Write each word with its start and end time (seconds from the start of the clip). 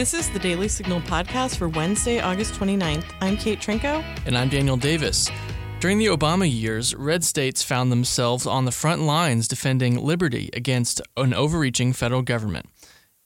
This 0.00 0.14
is 0.14 0.30
the 0.30 0.38
Daily 0.38 0.66
Signal 0.66 1.02
podcast 1.02 1.56
for 1.56 1.68
Wednesday, 1.68 2.20
August 2.20 2.54
29th. 2.54 3.04
I'm 3.20 3.36
Kate 3.36 3.60
Trinko. 3.60 4.02
And 4.24 4.34
I'm 4.34 4.48
Daniel 4.48 4.78
Davis. 4.78 5.28
During 5.78 5.98
the 5.98 6.06
Obama 6.06 6.50
years, 6.50 6.94
red 6.94 7.22
states 7.22 7.62
found 7.62 7.92
themselves 7.92 8.46
on 8.46 8.64
the 8.64 8.72
front 8.72 9.02
lines 9.02 9.46
defending 9.46 10.02
liberty 10.02 10.48
against 10.54 11.02
an 11.18 11.34
overreaching 11.34 11.92
federal 11.92 12.22
government. 12.22 12.64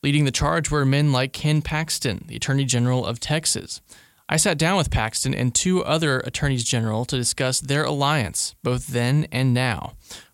Leading 0.03 0.25
the 0.25 0.33
charge 0.33 0.69
were 0.69 0.85
men 0.85 1.13
like 1.13 1.33
Ken 1.33 1.63
Paxton, 1.63 2.25
the 2.27 2.35
Attorney 2.35 2.65
General 2.65 3.07
of 3.07 3.21
Texas. 3.21 3.81
I 4.29 4.37
sat 4.37 4.59
down 4.59 4.77
with 4.77 4.91
Paxton 4.91 5.33
and 5.33 5.55
two 5.55 5.85
other 5.85 6.19
attorneys 6.19 6.65
general 6.65 7.05
to 7.05 7.17
discuss 7.17 7.61
their 7.61 7.85
alliance, 7.85 8.57
both 8.65 8.89
then 8.89 9.29
and 9.31 9.55
now. 9.55 9.93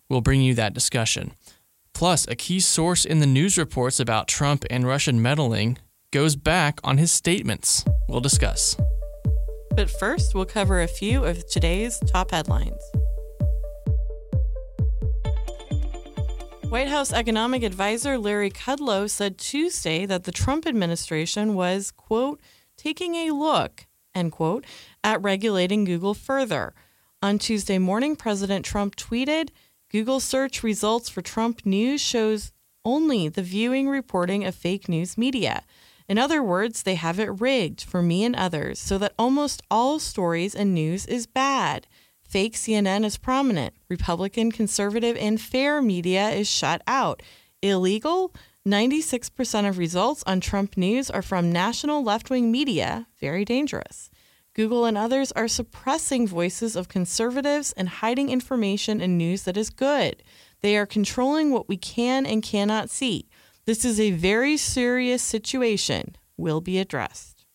We'll 0.09 0.21
bring 0.21 0.41
you 0.41 0.55
that 0.55 0.73
discussion. 0.73 1.33
Plus, 1.93 2.27
a 2.27 2.35
key 2.35 2.59
source 2.59 3.05
in 3.05 3.19
the 3.19 3.27
news 3.27 3.59
reports 3.59 3.99
about 3.99 4.27
Trump 4.27 4.65
and 4.71 4.87
Russian 4.87 5.21
meddling 5.21 5.77
goes 6.11 6.35
back 6.35 6.79
on 6.83 6.97
his 6.97 7.11
statements. 7.11 7.85
We'll 8.07 8.19
discuss. 8.19 8.75
But 9.75 9.89
first, 9.89 10.35
we'll 10.35 10.45
cover 10.45 10.81
a 10.81 10.87
few 10.87 11.23
of 11.23 11.47
today's 11.49 11.99
top 12.07 12.31
headlines. 12.31 12.81
White 16.67 16.89
House 16.89 17.11
economic 17.11 17.63
advisor 17.63 18.17
Larry 18.17 18.49
Kudlow 18.49 19.09
said 19.09 19.37
Tuesday 19.37 20.05
that 20.05 20.23
the 20.25 20.31
Trump 20.31 20.65
administration 20.65 21.53
was, 21.53 21.91
quote, 21.91 22.39
taking 22.77 23.15
a 23.15 23.31
look, 23.31 23.87
end 24.15 24.31
quote, 24.31 24.65
at 25.03 25.21
regulating 25.21 25.83
Google 25.85 26.13
further. 26.13 26.73
On 27.21 27.37
Tuesday 27.37 27.77
morning, 27.77 28.15
President 28.15 28.65
Trump 28.65 28.95
tweeted, 28.95 29.49
Google 29.89 30.19
search 30.19 30.63
results 30.63 31.09
for 31.09 31.21
Trump 31.21 31.65
news 31.65 31.99
shows 31.99 32.51
only 32.83 33.27
the 33.27 33.43
viewing 33.43 33.89
reporting 33.89 34.45
of 34.45 34.55
fake 34.55 34.87
news 34.87 35.17
media. 35.17 35.63
In 36.11 36.17
other 36.17 36.43
words, 36.43 36.83
they 36.83 36.95
have 36.95 37.21
it 37.21 37.39
rigged 37.39 37.81
for 37.83 38.01
me 38.01 38.25
and 38.25 38.35
others 38.35 38.79
so 38.79 38.97
that 38.97 39.13
almost 39.17 39.61
all 39.71 39.97
stories 39.97 40.53
and 40.53 40.73
news 40.73 41.05
is 41.05 41.25
bad. 41.25 41.87
Fake 42.21 42.55
CNN 42.55 43.05
is 43.05 43.15
prominent. 43.15 43.75
Republican, 43.87 44.51
conservative, 44.51 45.15
and 45.15 45.39
fair 45.39 45.81
media 45.81 46.31
is 46.31 46.49
shut 46.49 46.81
out. 46.85 47.23
Illegal? 47.61 48.35
96% 48.67 49.69
of 49.69 49.77
results 49.77 50.21
on 50.27 50.41
Trump 50.41 50.75
news 50.75 51.09
are 51.09 51.21
from 51.21 51.49
national 51.49 52.03
left 52.03 52.29
wing 52.29 52.51
media. 52.51 53.07
Very 53.21 53.45
dangerous. 53.45 54.11
Google 54.53 54.83
and 54.83 54.97
others 54.97 55.31
are 55.31 55.47
suppressing 55.47 56.27
voices 56.27 56.75
of 56.75 56.89
conservatives 56.89 57.71
and 57.77 57.87
hiding 57.87 58.29
information 58.29 58.99
and 58.99 59.17
news 59.17 59.43
that 59.43 59.55
is 59.55 59.69
good. 59.69 60.23
They 60.59 60.75
are 60.75 60.85
controlling 60.85 61.51
what 61.51 61.69
we 61.69 61.77
can 61.77 62.25
and 62.25 62.43
cannot 62.43 62.89
see. 62.89 63.29
This 63.65 63.85
is 63.85 63.99
a 63.99 64.11
very 64.11 64.57
serious 64.57 65.21
situation, 65.21 66.15
will 66.35 66.61
be 66.61 66.79
addressed. 66.79 67.45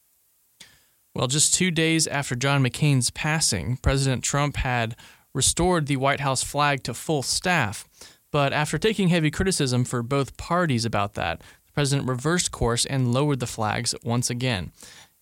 Well, 1.14 1.26
just 1.26 1.54
two 1.54 1.70
days 1.70 2.06
after 2.06 2.36
John 2.36 2.62
McCain's 2.62 3.10
passing, 3.10 3.78
President 3.78 4.22
Trump 4.22 4.56
had 4.56 4.94
restored 5.34 5.86
the 5.86 5.96
White 5.96 6.20
House 6.20 6.42
flag 6.42 6.82
to 6.84 6.94
full 6.94 7.22
staff. 7.22 7.88
But 8.30 8.52
after 8.52 8.78
taking 8.78 9.08
heavy 9.08 9.30
criticism 9.30 9.84
for 9.84 10.02
both 10.02 10.36
parties 10.36 10.84
about 10.84 11.14
that, 11.14 11.40
the 11.40 11.72
president 11.72 12.08
reversed 12.08 12.52
course 12.52 12.84
and 12.84 13.12
lowered 13.12 13.40
the 13.40 13.46
flags 13.46 13.94
once 14.04 14.30
again. 14.30 14.72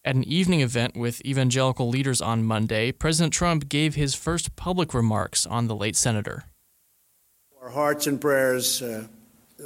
At 0.04 0.16
an 0.16 0.24
evening 0.24 0.60
event 0.60 0.96
with 0.96 1.24
evangelical 1.24 1.88
leaders 1.88 2.20
on 2.20 2.44
Monday, 2.44 2.92
President 2.92 3.32
Trump 3.32 3.68
gave 3.68 3.94
his 3.94 4.14
first 4.14 4.54
public 4.54 4.92
remarks 4.92 5.46
on 5.46 5.66
the 5.66 5.74
late 5.76 5.96
senator. 5.96 6.44
Our 7.62 7.70
hearts 7.70 8.06
and 8.06 8.20
prayers 8.20 8.82
uh, 8.82 9.06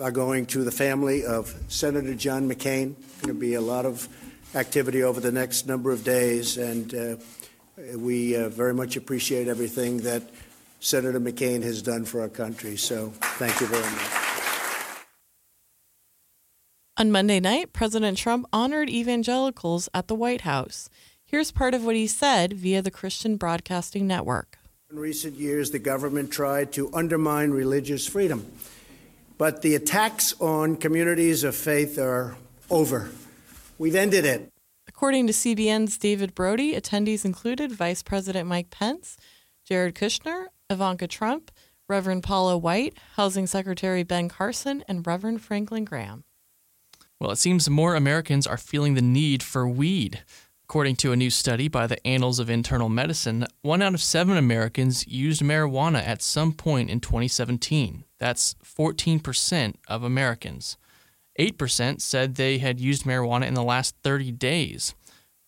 are 0.01 0.11
going 0.11 0.47
to 0.47 0.65
the 0.65 0.71
family 0.71 1.25
of 1.25 1.55
Senator 1.69 2.15
John 2.15 2.49
McCain. 2.49 2.95
Going 3.23 3.35
to 3.35 3.41
be 3.41 3.55
a 3.55 3.61
lot 3.61 3.87
of 3.87 4.09
activity 4.55 5.03
over 5.03 5.21
the 5.21 5.33
next 5.33 5.67
number 5.67 5.91
of 5.91 6.05
days, 6.05 6.57
and 6.57 6.95
uh, 6.95 7.17
we 7.97 8.37
uh, 8.37 8.49
very 8.49 8.75
much 8.75 8.97
appreciate 8.97 9.49
everything 9.49 9.99
that 9.99 10.23
Senator 10.81 11.21
McCain 11.21 11.63
has 11.63 11.83
done 11.83 12.05
for 12.05 12.21
our 12.21 12.29
country. 12.29 12.77
So, 12.77 13.13
thank 13.39 13.61
you 13.61 13.67
very 13.67 13.83
much. 13.83 14.29
On 16.97 17.13
Monday 17.13 17.41
night, 17.41 17.73
President 17.73 18.19
Trump 18.19 18.47
honored 18.53 18.91
evangelicals 18.91 19.89
at 19.95 20.09
the 20.09 20.15
White 20.15 20.43
House. 20.43 20.89
Here's 21.25 21.53
part 21.53 21.75
of 21.75 21.85
what 21.85 21.95
he 21.95 22.07
said 22.07 22.53
via 22.55 22.83
the 22.83 22.91
Christian 22.91 23.37
Broadcasting 23.37 24.07
Network. 24.07 24.59
In 24.91 24.99
recent 24.99 25.35
years, 25.35 25.71
the 25.71 25.79
government 25.79 26.31
tried 26.31 26.73
to 26.73 26.91
undermine 26.95 27.51
religious 27.51 28.07
freedom. 28.07 28.51
But 29.39 29.63
the 29.63 29.77
attacks 29.77 30.35
on 30.41 30.77
communities 30.77 31.45
of 31.45 31.55
faith 31.55 31.97
are 31.97 32.37
over. 32.69 33.11
We've 33.79 33.95
ended 33.95 34.25
it. 34.25 34.53
According 34.89 35.29
to 35.29 35.33
CBN's 35.33 35.97
David 35.97 36.35
Brody, 36.35 36.75
attendees 36.75 37.25
included 37.25 37.71
Vice 37.71 38.03
President 38.03 38.49
Mike 38.49 38.71
Pence, 38.71 39.17
Jared 39.65 39.95
Kushner, 39.95 40.47
Ivanka 40.69 41.07
Trump, 41.07 41.53
Reverend 41.89 42.25
Paula 42.25 42.59
White, 42.59 42.99
Housing 43.15 43.47
Secretary 43.47 44.03
Ben 44.03 44.29
Carson, 44.29 44.83
and 44.89 45.07
Reverend 45.07 45.41
Franklin 45.41 45.85
Graham. 45.85 46.25
Well, 47.21 47.31
it 47.31 47.37
seems 47.37 47.71
more 47.71 47.95
Americans 47.95 48.47
are 48.47 48.57
feeling 48.57 48.95
the 48.95 49.03
need 49.03 49.45
for 49.45 49.69
weed. 49.69 50.25
According 50.65 50.97
to 50.97 51.13
a 51.13 51.17
new 51.17 51.31
study 51.31 51.69
by 51.69 51.87
the 51.87 52.05
Annals 52.07 52.41
of 52.41 52.51
Internal 52.51 52.89
Medicine, 52.89 53.47
one 53.63 53.83
out 53.83 53.95
of 53.95 54.03
seven 54.03 54.37
Americans 54.37 55.07
used 55.07 55.43
marijuana 55.43 56.05
at 56.05 56.23
some 56.23 56.53
point 56.53 56.91
in 56.91 57.01
2017. 57.01 58.05
That's 58.19 58.55
14% 58.65 59.75
of 59.89 60.03
Americans. 60.03 60.77
8% 61.39 62.01
said 62.01 62.35
they 62.35 62.59
had 62.59 62.81
used 62.81 63.05
marijuana 63.05 63.47
in 63.47 63.55
the 63.55 63.63
last 63.63 63.95
30 64.03 64.33
days. 64.33 64.95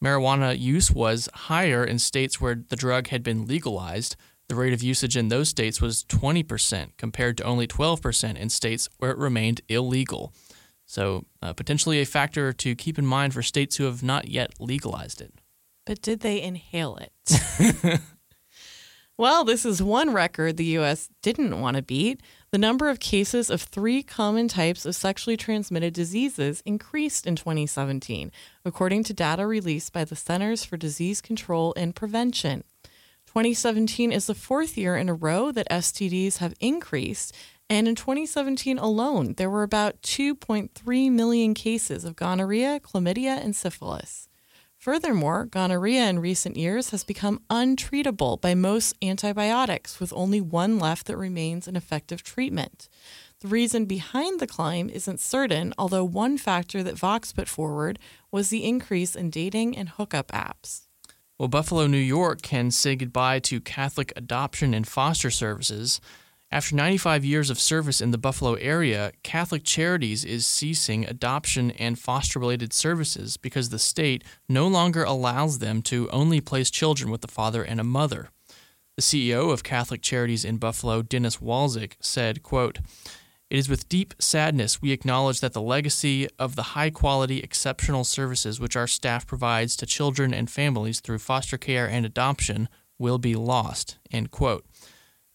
Marijuana 0.03 0.59
use 0.59 0.91
was 0.91 1.29
higher 1.35 1.85
in 1.85 1.99
states 1.99 2.41
where 2.41 2.55
the 2.55 2.77
drug 2.77 3.09
had 3.09 3.23
been 3.23 3.47
legalized. 3.47 4.17
The 4.49 4.55
rate 4.55 4.73
of 4.73 4.83
usage 4.83 5.17
in 5.17 5.29
those 5.29 5.49
states 5.49 5.81
was 5.81 6.05
20%, 6.05 6.97
compared 6.97 7.37
to 7.39 7.45
only 7.45 7.67
12% 7.67 8.37
in 8.37 8.49
states 8.49 8.89
where 8.99 9.11
it 9.11 9.19
remained 9.19 9.61
illegal. 9.69 10.33
So, 10.87 11.27
uh, 11.41 11.53
potentially 11.53 12.01
a 12.01 12.07
factor 12.07 12.53
to 12.53 12.75
keep 12.75 12.99
in 12.99 13.07
mind 13.07 13.35
for 13.35 13.43
states 13.43 13.77
who 13.77 13.85
have 13.85 14.03
not 14.03 14.29
yet 14.29 14.55
legalized 14.59 15.21
it. 15.21 15.33
But 15.87 16.03
did 16.03 16.21
they 16.21 16.43
inhale 16.43 16.97
it? 16.97 18.01
well, 19.17 19.45
this 19.45 19.65
is 19.65 19.83
one 19.83 20.13
record 20.13 20.57
the 20.57 20.65
U.S. 20.65 21.09
didn't 21.23 21.61
want 21.61 21.77
to 21.77 21.83
beat. 21.83 22.21
The 22.53 22.59
number 22.59 22.89
of 22.89 22.99
cases 22.99 23.49
of 23.49 23.63
three 23.63 24.03
common 24.03 24.49
types 24.49 24.85
of 24.85 24.97
sexually 24.97 25.37
transmitted 25.37 25.95
diseases 25.95 26.65
increased 26.67 27.25
in 27.25 27.37
2017, 27.37 28.33
according 28.65 29.05
to 29.05 29.15
data 29.15 29.47
released 29.47 29.93
by 29.93 30.05
the 30.05 30.17
Centers 30.17 30.65
for 30.65 30.77
Disease 30.77 31.21
Control 31.21 31.73
and 31.77 31.95
Prevention. 31.95 32.65
2017 33.27 34.11
is 34.11 34.27
the 34.27 34.35
fourth 34.35 34.77
year 34.77 34.97
in 34.97 35.09
a 35.09 35.15
row 35.15 35.53
that 35.53 35.71
STDs 35.71 36.39
have 36.39 36.55
increased, 36.59 37.33
and 37.69 37.87
in 37.87 37.95
2017 37.95 38.81
alone, 38.81 39.35
there 39.35 39.49
were 39.49 39.63
about 39.63 40.03
2.3 40.03 41.13
million 41.13 41.55
cases 41.55 42.05
of 42.05 42.17
gonorrhea, 42.17 42.81
chlamydia, 42.81 43.41
and 43.41 43.55
syphilis. 43.55 44.29
Furthermore, 44.81 45.45
gonorrhea 45.45 46.09
in 46.09 46.21
recent 46.21 46.57
years 46.57 46.89
has 46.89 47.05
become 47.05 47.43
untreatable 47.51 48.41
by 48.41 48.55
most 48.55 48.97
antibiotics, 49.03 50.01
with 50.01 50.11
only 50.17 50.41
one 50.41 50.79
left 50.79 51.07
that 51.07 51.19
remains 51.19 51.69
an 51.69 51.77
effective 51.77 52.23
treatment. 52.23 52.89
The 53.41 53.49
reason 53.49 53.85
behind 53.85 54.41
the 54.41 54.47
climb 54.47 54.89
isn't 54.89 55.21
certain, 55.21 55.75
although 55.77 56.03
one 56.03 56.39
factor 56.39 56.83
that 56.83 56.97
Vox 56.97 57.31
put 57.31 57.47
forward 57.47 57.99
was 58.31 58.49
the 58.49 58.65
increase 58.65 59.15
in 59.15 59.29
dating 59.29 59.77
and 59.77 59.91
hookup 59.91 60.29
apps. 60.29 60.87
Well, 61.39 61.49
Buffalo, 61.49 61.87
New 61.87 61.99
York 61.99 62.41
can 62.41 62.71
say 62.71 62.97
goodbye 62.97 63.41
to 63.41 63.61
Catholic 63.61 64.15
adoption 64.17 64.73
and 64.73 64.89
foster 64.89 65.31
services. 65.31 66.01
After 66.53 66.75
95 66.75 67.25
years 67.25 67.49
of 67.49 67.61
service 67.61 68.01
in 68.01 68.11
the 68.11 68.19
Buffalo 68.19 68.55
area, 68.55 69.13
Catholic 69.23 69.63
Charities 69.63 70.25
is 70.25 70.49
ceasing 70.49 71.05
adoption 71.05 71.71
and 71.71 71.97
foster 71.97 72.41
related 72.41 72.73
services 72.73 73.37
because 73.37 73.69
the 73.69 73.79
state 73.79 74.25
no 74.49 74.67
longer 74.67 75.05
allows 75.05 75.61
them 75.61 75.81
to 75.83 76.11
only 76.11 76.41
place 76.41 76.69
children 76.69 77.09
with 77.09 77.23
a 77.23 77.29
father 77.29 77.63
and 77.63 77.79
a 77.79 77.85
mother. 77.85 78.31
The 78.97 79.03
CEO 79.03 79.53
of 79.53 79.63
Catholic 79.63 80.03
Charities 80.03 80.45
in 80.45 80.57
Buffalo, 80.57 81.03
Dennis 81.03 81.37
Walczyk, 81.37 81.93
said, 82.01 82.43
quote, 82.43 82.81
it 83.49 83.57
is 83.57 83.69
with 83.69 83.89
deep 83.89 84.15
sadness 84.19 84.83
we 84.83 84.91
acknowledge 84.91 85.39
that 85.41 85.53
the 85.53 85.63
legacy 85.63 86.29
of 86.37 86.57
the 86.57 86.75
high 86.75 86.91
quality, 86.91 87.39
exceptional 87.39 88.03
services 88.03 88.59
which 88.59 88.75
our 88.75 88.89
staff 88.89 89.25
provides 89.25 89.77
to 89.77 89.87
children 89.87 90.35
and 90.35 90.51
families 90.51 90.99
through 90.99 91.19
foster 91.19 91.59
care 91.59 91.89
and 91.89 92.05
adoption 92.05 92.69
will 92.99 93.19
be 93.19 93.37
lost. 93.37 93.99
End 94.11 94.33
quote. 94.33 94.67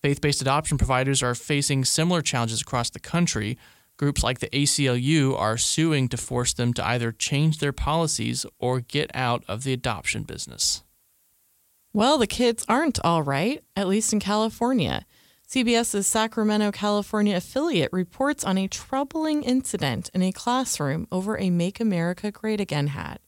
Faith 0.06 0.22
based 0.22 0.40
adoption 0.40 0.78
providers 0.78 1.24
are 1.24 1.34
facing 1.34 1.84
similar 1.84 2.22
challenges 2.22 2.62
across 2.62 2.92
the 2.92 3.00
country. 3.00 3.58
Groups 3.98 4.22
like 4.22 4.38
the 4.38 4.50
ACLU 4.50 5.36
are 5.36 5.58
suing 5.58 6.10
to 6.10 6.16
force 6.16 6.54
them 6.54 6.76
to 6.76 6.88
either 6.88 7.12
change 7.12 7.58
their 7.58 7.74
policies 7.74 8.46
or 8.60 8.82
get 8.82 9.10
out 9.16 9.44
of 9.48 9.64
the 9.64 9.74
adoption 9.74 10.22
business. 10.22 10.84
Well, 11.92 12.20
the 12.20 12.28
kids 12.28 12.64
aren't 12.70 13.00
all 13.04 13.24
right, 13.24 13.64
at 13.76 13.88
least 13.88 14.14
in 14.14 14.20
California. 14.20 15.08
CBS's 15.50 16.06
Sacramento, 16.06 16.72
California 16.72 17.38
affiliate 17.38 17.92
reports 17.92 18.44
on 18.44 18.60
a 18.60 18.68
troubling 18.68 19.42
incident 19.42 20.12
in 20.14 20.22
a 20.22 20.32
classroom 20.32 21.08
over 21.12 21.36
a 21.40 21.50
Make 21.50 21.80
America 21.80 22.30
Great 22.30 22.62
Again 22.62 22.90
hat. 22.90 23.22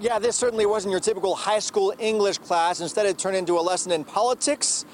Yeah, 0.00 0.18
this 0.18 0.36
certainly 0.36 0.64
wasn't 0.64 0.92
your 0.92 1.00
typical 1.00 1.34
high 1.34 1.58
school 1.58 1.92
English 1.98 2.38
class. 2.38 2.80
Instead, 2.80 3.04
it 3.04 3.18
turned 3.18 3.36
into 3.36 3.58
a 3.58 3.60
lesson 3.60 3.92
in 3.92 4.02
politics 4.02 4.86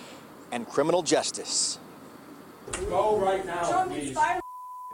and 0.52 0.68
criminal 0.68 1.02
justice. 1.02 1.78
Go 2.88 3.18
right 3.18 3.44
now, 3.44 3.86
please. 3.86 4.16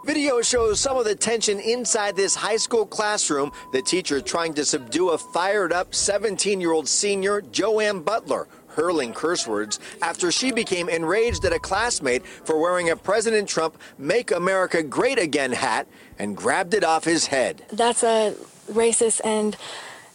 Video 0.04 0.40
shows 0.40 0.80
some 0.80 0.96
of 0.96 1.04
the 1.04 1.14
tension 1.14 1.58
inside 1.58 2.16
this 2.16 2.34
high 2.34 2.56
school 2.56 2.86
classroom. 2.86 3.52
The 3.72 3.82
teacher 3.82 4.20
trying 4.20 4.54
to 4.54 4.64
subdue 4.64 5.10
a 5.10 5.18
fired 5.18 5.72
up 5.72 5.94
17 5.94 6.60
year 6.60 6.72
old 6.72 6.88
senior, 6.88 7.42
Joanne 7.42 8.00
Butler, 8.00 8.46
hurling 8.68 9.12
curse 9.12 9.46
words 9.46 9.80
after 10.00 10.30
she 10.30 10.52
became 10.52 10.88
enraged 10.88 11.44
at 11.44 11.52
a 11.52 11.58
classmate 11.58 12.24
for 12.24 12.58
wearing 12.58 12.90
a 12.90 12.96
President 12.96 13.48
Trump 13.48 13.76
Make 13.98 14.30
America 14.30 14.82
Great 14.82 15.18
Again 15.18 15.52
hat 15.52 15.88
and 16.18 16.36
grabbed 16.36 16.74
it 16.74 16.84
off 16.84 17.04
his 17.04 17.26
head. 17.26 17.66
That's 17.72 18.04
a 18.04 18.34
racist 18.70 19.20
and 19.24 19.56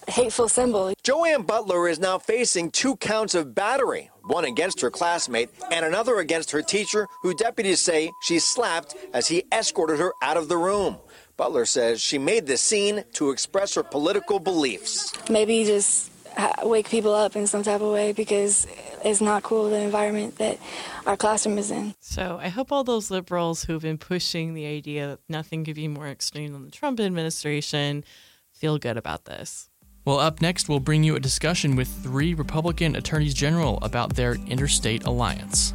hateful 0.08 0.50
symbol. 0.50 0.94
Joanne 1.04 1.44
Butler 1.44 1.88
is 1.88 2.00
now 2.00 2.18
facing 2.18 2.72
two 2.72 2.96
counts 2.98 3.36
of 3.36 3.56
battery, 3.56 4.10
one 4.24 4.46
against 4.46 4.82
her 4.82 4.90
classmate 4.90 5.50
and 5.72 5.86
another 5.86 6.20
against 6.20 6.52
her 6.52 6.62
teacher, 6.62 7.08
who 7.22 7.34
deputies 7.34 7.80
say 7.80 8.12
she 8.22 8.40
slapped 8.40 8.96
as 9.14 9.28
he 9.28 9.44
escorted 9.52 10.00
her 10.00 10.14
out 10.22 10.38
of 10.38 10.48
the 10.50 10.58
room. 10.58 10.98
Butler 11.36 11.66
says 11.66 12.00
she 12.00 12.18
made 12.18 12.46
the 12.46 12.58
scene 12.58 13.04
to 13.14 13.32
express 13.32 13.76
her 13.76 13.84
political 13.84 14.40
beliefs. 14.40 15.14
Maybe 15.30 15.64
just 15.66 16.12
uh, 16.38 16.54
wake 16.64 16.90
people 16.90 17.14
up 17.14 17.36
in 17.36 17.48
some 17.48 17.64
type 17.64 17.82
of 17.82 17.92
way 17.92 18.12
because 18.14 18.68
it's 19.04 19.22
not 19.22 19.44
cool 19.44 19.70
the 19.70 19.78
environment 19.78 20.38
that 20.38 20.58
our 21.06 21.18
classroom 21.18 21.58
is 21.58 21.72
in. 21.72 21.96
So 22.00 22.40
I 22.42 22.50
hope 22.50 22.72
all 22.72 22.84
those 22.84 23.12
liberals 23.12 23.64
who've 23.64 23.82
been 23.82 23.98
pushing 23.98 24.54
the 24.54 24.66
idea 24.66 25.08
that 25.08 25.20
nothing 25.28 25.66
could 25.66 25.76
be 25.76 25.88
more 25.88 26.08
extreme 26.08 26.54
than 26.54 26.66
the 26.66 26.72
Trump 26.72 27.00
administration 27.00 28.04
feel 28.52 28.78
good 28.78 28.98
about 28.98 29.26
this. 29.26 29.70
Well, 30.06 30.20
up 30.20 30.42
next, 30.42 30.68
we'll 30.68 30.82
bring 30.82 31.06
you 31.06 31.16
a 31.16 31.20
discussion 31.22 31.78
with 31.78 31.88
three 31.88 32.34
Republican 32.34 32.98
attorneys 32.98 33.34
general 33.34 33.80
about 33.82 34.16
their 34.16 34.34
interstate 34.34 35.06
alliance. 35.06 35.74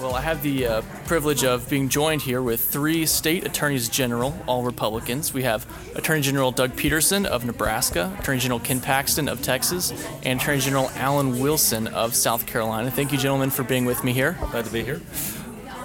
Well, 0.00 0.16
I 0.16 0.20
have 0.20 0.42
the 0.42 0.66
uh, 0.66 0.82
privilege 1.06 1.44
of 1.44 1.70
being 1.70 1.88
joined 1.88 2.22
here 2.22 2.42
with 2.42 2.64
three 2.64 3.06
state 3.06 3.46
attorneys 3.46 3.88
general, 3.88 4.36
all 4.48 4.64
Republicans. 4.64 5.32
We 5.32 5.44
have 5.44 5.64
Attorney 5.98 6.20
General 6.22 6.52
Doug 6.52 6.76
Peterson 6.76 7.26
of 7.26 7.44
Nebraska, 7.44 8.16
Attorney 8.20 8.38
General 8.38 8.60
Ken 8.60 8.80
Paxton 8.80 9.28
of 9.28 9.42
Texas, 9.42 9.92
and 10.22 10.40
Attorney 10.40 10.60
General 10.60 10.90
Alan 10.94 11.40
Wilson 11.40 11.88
of 11.88 12.14
South 12.14 12.46
Carolina. 12.46 12.90
Thank 12.90 13.10
you, 13.10 13.18
gentlemen, 13.18 13.50
for 13.50 13.64
being 13.64 13.84
with 13.84 14.04
me 14.04 14.12
here. 14.12 14.38
Glad 14.52 14.64
to 14.64 14.72
be 14.72 14.84
here. 14.84 15.00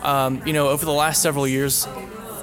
Um, 0.03 0.41
you 0.45 0.53
know, 0.53 0.69
over 0.69 0.85
the 0.85 0.93
last 0.93 1.21
several 1.23 1.47
years, 1.47 1.87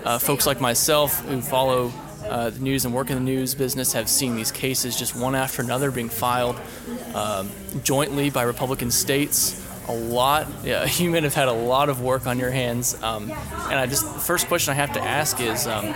uh, 0.04 0.18
folks 0.18 0.46
like 0.46 0.60
myself 0.60 1.24
who 1.26 1.40
follow 1.40 1.92
uh, 2.24 2.50
the 2.50 2.58
news 2.58 2.84
and 2.84 2.92
work 2.92 3.08
in 3.08 3.16
the 3.16 3.22
news 3.22 3.54
business 3.54 3.92
have 3.92 4.08
seen 4.08 4.34
these 4.34 4.50
cases 4.50 4.96
just 4.96 5.14
one 5.14 5.36
after 5.36 5.62
another 5.62 5.90
being 5.90 6.08
filed 6.08 6.60
um, 7.14 7.48
jointly 7.84 8.30
by 8.30 8.42
Republican 8.42 8.90
states 8.90 9.64
a 9.86 9.92
lot. 9.94 10.48
Yeah, 10.64 10.84
you 10.96 11.10
men 11.10 11.22
have 11.22 11.34
had 11.34 11.48
a 11.48 11.52
lot 11.52 11.88
of 11.88 12.00
work 12.00 12.26
on 12.26 12.38
your 12.38 12.50
hands. 12.50 13.00
Um, 13.02 13.30
and 13.30 13.78
I 13.78 13.86
just 13.86 14.12
the 14.12 14.20
first 14.20 14.48
question 14.48 14.72
I 14.72 14.74
have 14.74 14.92
to 14.94 15.00
ask 15.00 15.40
is, 15.40 15.68
um, 15.68 15.86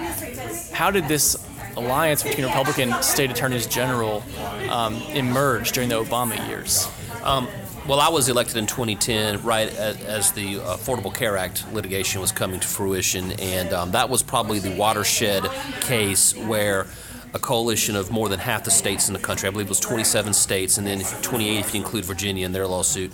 how 0.73 0.93
did 0.93 1.09
this 1.09 1.37
alliance 1.77 2.23
between 2.23 2.47
Republican 2.47 2.93
state 3.03 3.31
attorneys 3.31 3.67
general 3.67 4.23
um, 4.71 4.95
emerge 5.15 5.73
during 5.73 5.89
the 5.89 6.03
Obama 6.03 6.37
years? 6.49 6.89
Um, 7.23 7.49
well, 7.87 8.01
I 8.01 8.09
was 8.09 8.31
elected 8.31 8.57
in 8.57 8.67
2010, 8.67 9.43
right 9.43 9.69
as 9.77 10.33
the 10.33 10.55
Affordable 10.57 11.15
Care 11.15 11.37
Act 11.37 11.71
litigation 11.75 12.23
was 12.23 12.33
coming 12.33 12.59
to 12.59 12.67
fruition, 12.67 13.33
and 13.33 13.75
um, 13.75 13.91
that 13.91 14.09
was 14.09 14.23
probably 14.23 14.59
the 14.59 14.75
watershed 14.75 15.45
case 15.83 16.35
where 16.35 16.87
a 17.35 17.39
coalition 17.41 17.97
of 17.97 18.13
more 18.13 18.29
than 18.29 18.39
half 18.39 18.63
the 18.63 18.71
states 18.71 19.09
in 19.09 19.13
the 19.13 19.21
country, 19.21 19.49
I 19.49 19.51
believe 19.51 19.67
it 19.67 19.71
was 19.71 19.81
27 19.81 20.33
states, 20.33 20.79
and 20.79 20.87
then 20.87 21.01
28 21.01 21.59
if 21.59 21.75
you 21.75 21.81
include 21.81 22.05
Virginia 22.05 22.47
in 22.47 22.53
their 22.53 22.67
lawsuit, 22.67 23.11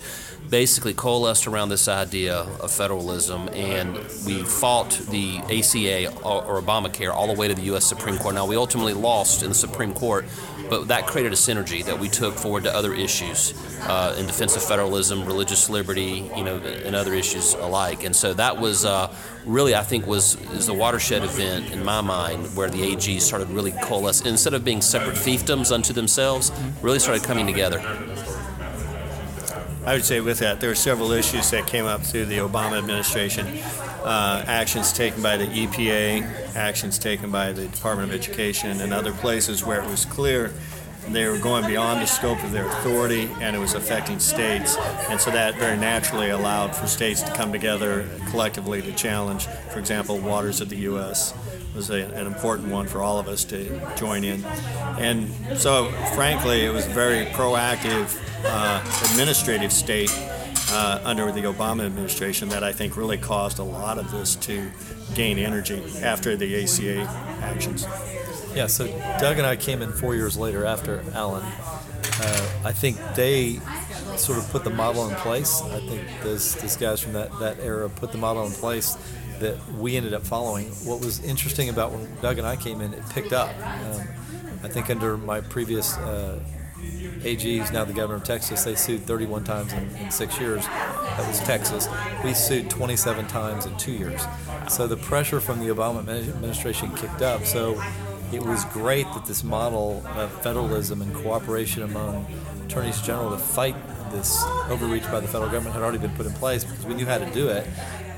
basically 0.50 0.92
coalesced 0.92 1.46
around 1.46 1.70
this 1.70 1.88
idea 1.88 2.34
of 2.60 2.70
federalism, 2.70 3.48
and 3.54 3.94
we 4.26 4.42
fought 4.42 4.90
the 5.10 5.38
ACA 5.44 6.12
or 6.22 6.60
Obamacare 6.60 7.12
all 7.12 7.26
the 7.26 7.38
way 7.38 7.48
to 7.48 7.54
the 7.54 7.62
U.S. 7.62 7.86
Supreme 7.86 8.18
Court. 8.18 8.34
Now, 8.34 8.46
we 8.46 8.56
ultimately 8.56 8.92
lost 8.92 9.42
in 9.42 9.48
the 9.48 9.54
Supreme 9.54 9.94
Court, 9.94 10.26
but 10.70 10.88
that 10.88 11.06
created 11.06 11.32
a 11.32 11.36
synergy 11.36 11.84
that 11.84 11.98
we 11.98 12.08
took 12.08 12.34
forward 12.34 12.62
to 12.64 12.74
other 12.74 12.94
issues 12.94 13.52
uh, 13.82 14.14
in 14.18 14.26
defense 14.26 14.56
of 14.56 14.62
federalism, 14.62 15.26
religious 15.26 15.68
liberty, 15.68 16.30
you 16.36 16.44
know, 16.44 16.58
and 16.58 16.94
other 16.94 17.12
issues 17.12 17.54
alike. 17.54 18.04
And 18.04 18.14
so 18.14 18.32
that 18.34 18.58
was 18.58 18.84
uh, 18.84 19.12
really, 19.44 19.74
I 19.74 19.82
think, 19.82 20.06
was 20.06 20.36
is 20.52 20.68
a 20.68 20.74
watershed 20.74 21.24
event 21.24 21.72
in 21.72 21.84
my 21.84 22.00
mind 22.00 22.56
where 22.56 22.70
the 22.70 22.94
AGs 22.94 23.22
started 23.22 23.50
really 23.50 23.72
coalesce 23.82 24.22
instead 24.22 24.54
of 24.54 24.64
being 24.64 24.80
separate 24.80 25.16
fiefdoms 25.16 25.72
unto 25.72 25.92
themselves, 25.92 26.52
really 26.80 27.00
started 27.00 27.24
coming 27.24 27.46
together. 27.46 27.80
I 29.84 29.94
would 29.94 30.04
say 30.04 30.20
with 30.20 30.38
that, 30.38 30.60
there 30.60 30.70
are 30.70 30.74
several 30.74 31.10
issues 31.10 31.50
that 31.50 31.66
came 31.66 31.86
up 31.86 32.02
through 32.02 32.26
the 32.26 32.38
Obama 32.38 32.78
administration. 32.78 33.46
Uh, 34.04 34.44
actions 34.46 34.92
taken 34.92 35.22
by 35.22 35.36
the 35.36 35.46
EPA, 35.46 36.39
actions 36.54 36.98
taken 36.98 37.30
by 37.30 37.52
the 37.52 37.66
Department 37.66 38.10
of 38.10 38.14
Education, 38.14 38.80
and 38.80 38.92
other 38.92 39.12
places 39.12 39.64
where 39.64 39.82
it 39.82 39.88
was 39.88 40.04
clear 40.04 40.52
they 41.08 41.26
were 41.26 41.38
going 41.38 41.66
beyond 41.66 42.00
the 42.00 42.06
scope 42.06 42.42
of 42.44 42.52
their 42.52 42.66
authority 42.66 43.28
and 43.40 43.56
it 43.56 43.58
was 43.58 43.74
affecting 43.74 44.18
states. 44.20 44.76
And 45.08 45.20
so 45.20 45.30
that 45.30 45.56
very 45.56 45.76
naturally 45.76 46.28
allowed 46.28 46.76
for 46.76 46.86
states 46.86 47.22
to 47.22 47.32
come 47.32 47.50
together 47.50 48.06
collectively 48.28 48.82
to 48.82 48.92
challenge, 48.92 49.46
for 49.72 49.78
example, 49.78 50.18
waters 50.18 50.60
of 50.60 50.68
the 50.68 50.76
U.S 50.76 51.34
was 51.74 51.90
a, 51.90 52.06
an 52.14 52.26
important 52.26 52.68
one 52.70 52.86
for 52.86 53.02
all 53.02 53.18
of 53.18 53.28
us 53.28 53.44
to 53.44 53.80
join 53.96 54.24
in. 54.24 54.44
And 54.98 55.30
so, 55.56 55.90
frankly, 56.14 56.64
it 56.64 56.72
was 56.72 56.86
a 56.86 56.90
very 56.90 57.26
proactive 57.26 58.18
uh, 58.44 58.80
administrative 59.12 59.72
state 59.72 60.10
uh, 60.70 61.00
under 61.04 61.32
the 61.32 61.42
Obama 61.42 61.84
administration 61.84 62.48
that 62.50 62.62
I 62.62 62.72
think 62.72 62.96
really 62.96 63.18
caused 63.18 63.58
a 63.58 63.64
lot 63.64 63.98
of 63.98 64.10
this 64.10 64.36
to 64.36 64.70
gain 65.14 65.38
energy 65.38 65.82
after 66.02 66.36
the 66.36 66.62
ACA 66.62 67.02
actions. 67.42 67.86
Yeah, 68.54 68.66
so 68.66 68.86
Doug 69.20 69.38
and 69.38 69.46
I 69.46 69.56
came 69.56 69.82
in 69.82 69.92
four 69.92 70.14
years 70.14 70.36
later 70.36 70.64
after 70.64 71.02
Alan. 71.12 71.44
Uh, 71.44 72.50
I 72.64 72.72
think 72.72 72.98
they 73.14 73.60
sort 74.16 74.38
of 74.38 74.48
put 74.50 74.64
the 74.64 74.70
model 74.70 75.08
in 75.08 75.14
place. 75.16 75.62
I 75.62 75.80
think 75.80 76.02
those, 76.22 76.54
those 76.56 76.76
guys 76.76 77.00
from 77.00 77.12
that, 77.14 77.36
that 77.38 77.60
era 77.60 77.88
put 77.88 78.12
the 78.12 78.18
model 78.18 78.44
in 78.44 78.52
place 78.52 78.96
that 79.38 79.56
we 79.74 79.96
ended 79.96 80.14
up 80.14 80.22
following. 80.22 80.66
What 80.84 81.00
was 81.00 81.22
interesting 81.24 81.68
about 81.68 81.92
when 81.92 82.06
Doug 82.20 82.38
and 82.38 82.46
I 82.46 82.56
came 82.56 82.80
in, 82.80 82.92
it 82.92 83.08
picked 83.10 83.32
up. 83.32 83.48
Um, 83.58 84.02
I 84.62 84.68
think 84.68 84.90
under 84.90 85.16
my 85.16 85.40
previous 85.40 85.96
uh, 85.96 86.38
AG, 87.24 87.58
is 87.58 87.70
now 87.70 87.84
the 87.84 87.92
governor 87.92 88.16
of 88.16 88.24
Texas, 88.24 88.64
they 88.64 88.74
sued 88.74 89.02
31 89.02 89.44
times 89.44 89.72
in, 89.72 89.88
in, 89.96 90.10
six 90.10 90.40
years. 90.40 90.64
That 90.66 91.28
was 91.28 91.38
Texas. 91.40 91.88
We 92.24 92.32
sued 92.32 92.70
27 92.70 93.26
times 93.26 93.66
in 93.66 93.76
two 93.76 93.92
years. 93.92 94.22
So 94.68 94.86
the 94.86 94.96
pressure 94.96 95.40
from 95.40 95.60
the 95.60 95.66
Obama 95.66 96.00
administration 96.00 96.94
kicked 96.94 97.22
up. 97.22 97.44
So 97.44 97.82
it 98.32 98.42
was 98.42 98.64
great 98.66 99.06
that 99.14 99.26
this 99.26 99.44
model 99.44 100.02
of 100.16 100.30
federalism 100.42 101.02
and 101.02 101.14
cooperation 101.14 101.82
among 101.82 102.26
attorneys 102.64 103.02
general 103.02 103.30
to 103.30 103.38
fight 103.38 103.76
this 104.12 104.42
overreach 104.68 105.04
by 105.04 105.20
the 105.20 105.28
federal 105.28 105.50
government 105.50 105.74
had 105.74 105.82
already 105.82 105.98
been 105.98 106.14
put 106.16 106.26
in 106.26 106.32
place 106.32 106.64
because 106.64 106.86
we 106.86 106.94
knew 106.94 107.06
how 107.06 107.18
to 107.18 107.30
do 107.32 107.48
it. 107.48 107.66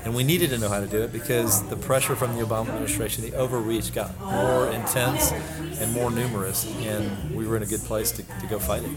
And 0.05 0.13
we 0.13 0.23
needed 0.23 0.49
to 0.49 0.57
know 0.57 0.67
how 0.67 0.81
to 0.81 0.87
do 0.87 1.01
it 1.01 1.13
because 1.13 1.63
the 1.69 1.77
pressure 1.77 2.15
from 2.15 2.35
the 2.35 2.43
Obama 2.43 2.67
administration, 2.69 3.23
the 3.23 3.33
overreach 3.37 3.93
got 3.93 4.19
more 4.19 4.69
intense 4.69 5.31
and 5.79 5.93
more 5.93 6.11
numerous, 6.11 6.65
and 6.81 7.33
we 7.33 7.47
were 7.47 7.55
in 7.55 7.63
a 7.63 7.65
good 7.65 7.79
place 7.81 8.11
to, 8.11 8.23
to 8.23 8.47
go 8.47 8.59
fight 8.59 8.83
it. 8.83 8.91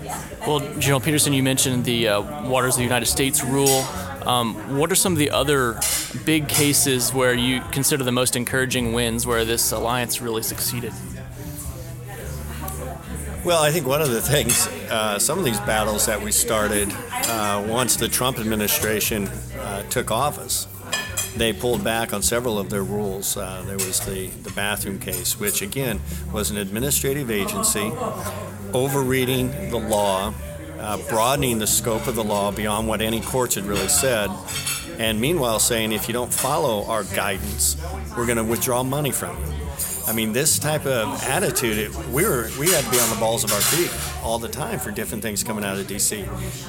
Well, 0.47 0.61
General 0.79 1.01
Peterson, 1.01 1.33
you 1.33 1.45
mentioned 1.45 1.85
the 1.85 2.09
uh, 2.09 2.49
Waters 2.49 2.75
of 2.75 2.79
the 2.79 2.85
United 2.85 3.07
States 3.07 3.45
rule. 3.45 3.85
Um, 4.27 4.77
what 4.77 4.91
are 4.91 4.97
some 4.97 5.13
of 5.13 5.19
the 5.19 5.31
other 5.31 5.79
big 6.25 6.49
cases 6.49 7.15
where 7.15 7.35
you 7.35 7.61
consider 7.71 8.03
the 8.03 8.11
most 8.11 8.35
encouraging 8.35 8.93
wins 8.93 9.27
where 9.27 9.45
this 9.45 9.71
alliance 9.71 10.21
really 10.21 10.43
succeeded? 10.43 10.93
Well, 13.45 13.63
I 13.63 13.71
think 13.71 13.87
one 13.87 14.03
of 14.03 14.11
the 14.11 14.21
things, 14.21 14.67
uh, 14.91 15.21
some 15.21 15.39
of 15.39 15.45
these 15.45 15.61
battles 15.61 16.07
that 16.07 16.21
we 16.21 16.33
started 16.33 16.89
uh, 17.13 17.65
once 17.69 17.95
the 17.95 18.09
Trump 18.09 18.41
administration 18.41 19.29
uh, 19.61 19.85
took 19.85 20.11
office, 20.11 20.67
they 21.37 21.53
pulled 21.53 21.85
back 21.85 22.13
on 22.13 22.23
several 22.23 22.59
of 22.59 22.71
their 22.71 22.83
rules. 22.83 23.37
Uh, 23.37 23.63
there 23.67 23.77
was 23.77 24.01
the, 24.01 24.29
the 24.29 24.51
bathroom 24.51 24.99
case, 24.99 25.39
which 25.39 25.63
again 25.63 26.01
was 26.33 26.51
an 26.51 26.57
administrative 26.57 27.31
agency 27.31 27.93
overreading 28.73 29.71
the 29.71 29.79
law, 29.79 30.33
uh, 30.79 30.99
broadening 31.09 31.59
the 31.59 31.67
scope 31.67 32.07
of 32.07 32.15
the 32.15 32.25
law 32.25 32.51
beyond 32.51 32.89
what 32.89 33.01
any 33.01 33.21
courts 33.21 33.55
had 33.55 33.65
really 33.65 33.89
said, 33.89 34.31
and 34.99 35.21
meanwhile 35.21 35.59
saying 35.59 35.93
if 35.93 36.09
you 36.09 36.15
don't 36.15 36.33
follow 36.33 36.85
our 36.87 37.05
guidance, 37.05 37.77
we're 38.17 38.27
going 38.27 38.39
to 38.39 38.45
withdraw 38.45 38.83
money 38.83 39.13
from 39.13 39.37
you. 39.47 39.56
I 40.07 40.13
mean, 40.13 40.33
this 40.33 40.61
type 40.61 40.87
of 40.87 41.21
attitude, 41.25 41.79
it, 41.79 41.95
we 42.13 42.25
were 42.25 42.49
we 42.61 42.71
had 42.71 42.85
to 42.85 42.91
be 42.91 42.99
on 43.01 43.11
the 43.11 43.17
balls 43.19 43.43
of 43.43 43.53
our 43.53 43.61
feet 43.61 43.91
all 44.23 44.39
the 44.39 44.49
time 44.49 44.79
for 44.79 44.93
different 44.93 45.21
things 45.21 45.43
coming 45.43 45.65
out 45.65 45.79
of 45.79 45.87
D.C. 45.89 46.25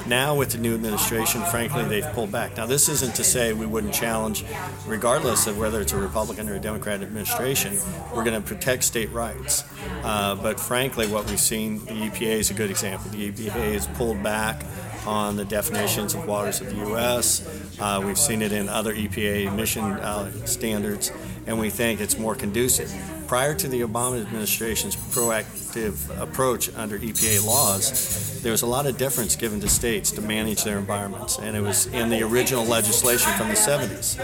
Now, 0.08 0.34
with 0.34 0.50
the 0.50 0.58
new 0.58 0.74
administration, 0.74 1.42
frankly, 1.42 1.84
they've 1.84 2.12
pulled 2.14 2.32
back. 2.32 2.56
Now, 2.56 2.66
this 2.66 2.88
isn't 2.88 3.14
to 3.14 3.22
say 3.22 3.52
we 3.52 3.64
wouldn't 3.64 3.94
challenge, 3.94 4.44
regardless 4.86 5.46
of 5.46 5.56
whether 5.56 5.80
it's 5.80 5.92
a 5.92 5.96
Republican 5.96 6.48
or 6.48 6.56
a 6.56 6.58
Democrat 6.58 7.00
administration, 7.00 7.78
we're 8.12 8.24
going 8.24 8.40
to 8.40 8.46
protect 8.46 8.82
state 8.82 9.10
rights. 9.12 9.62
Uh, 10.02 10.34
but 10.34 10.58
frankly, 10.58 11.06
what 11.06 11.28
we've 11.30 11.38
seen, 11.38 11.84
the 11.84 11.92
EPA 11.92 12.38
is 12.38 12.50
a 12.50 12.54
good 12.54 12.70
example. 12.70 13.08
The 13.12 13.30
EPA 13.30 13.72
has 13.74 13.86
pulled 13.86 14.20
back 14.20 14.64
on 15.06 15.36
the 15.36 15.44
definitions 15.44 16.14
of 16.14 16.26
waters 16.26 16.60
of 16.60 16.70
the 16.70 16.76
U.S. 16.88 17.46
Uh, 17.80 18.02
we've 18.04 18.18
seen 18.18 18.42
it 18.42 18.50
in 18.50 18.68
other 18.68 18.94
EPA 18.94 19.46
emission 19.46 19.84
uh, 19.84 20.30
standards, 20.44 21.12
and 21.46 21.60
we 21.60 21.70
think 21.70 22.00
it's 22.00 22.18
more 22.18 22.34
conducive. 22.34 22.92
Prior 23.28 23.54
to 23.54 23.68
the 23.68 23.82
Obama 23.82 24.22
administration's 24.22 24.96
proactive 24.96 26.18
approach 26.18 26.74
under 26.74 26.98
EPA 26.98 27.46
laws, 27.46 28.40
there 28.42 28.52
was 28.52 28.62
a 28.62 28.66
lot 28.66 28.86
of 28.86 28.96
deference 28.96 29.36
given 29.36 29.60
to 29.60 29.68
states 29.68 30.10
to 30.12 30.22
manage 30.22 30.64
their 30.64 30.78
environments, 30.78 31.38
and 31.38 31.54
it 31.54 31.60
was 31.60 31.88
in 31.88 32.08
the 32.08 32.22
original 32.22 32.64
legislation 32.64 33.30
from 33.34 33.48
the 33.48 33.54
70s. 33.54 34.18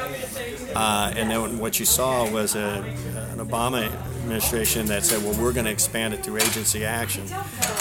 Uh, 0.74 1.12
and 1.14 1.30
then 1.30 1.58
what 1.58 1.78
you 1.78 1.84
saw 1.84 2.26
was 2.30 2.54
a, 2.54 2.82
an 3.32 3.46
Obama 3.46 3.92
administration 4.22 4.86
that 4.86 5.04
said, 5.04 5.22
well, 5.22 5.38
we're 5.38 5.52
going 5.52 5.66
to 5.66 5.70
expand 5.70 6.14
it 6.14 6.24
through 6.24 6.38
agency 6.38 6.86
action. 6.86 7.24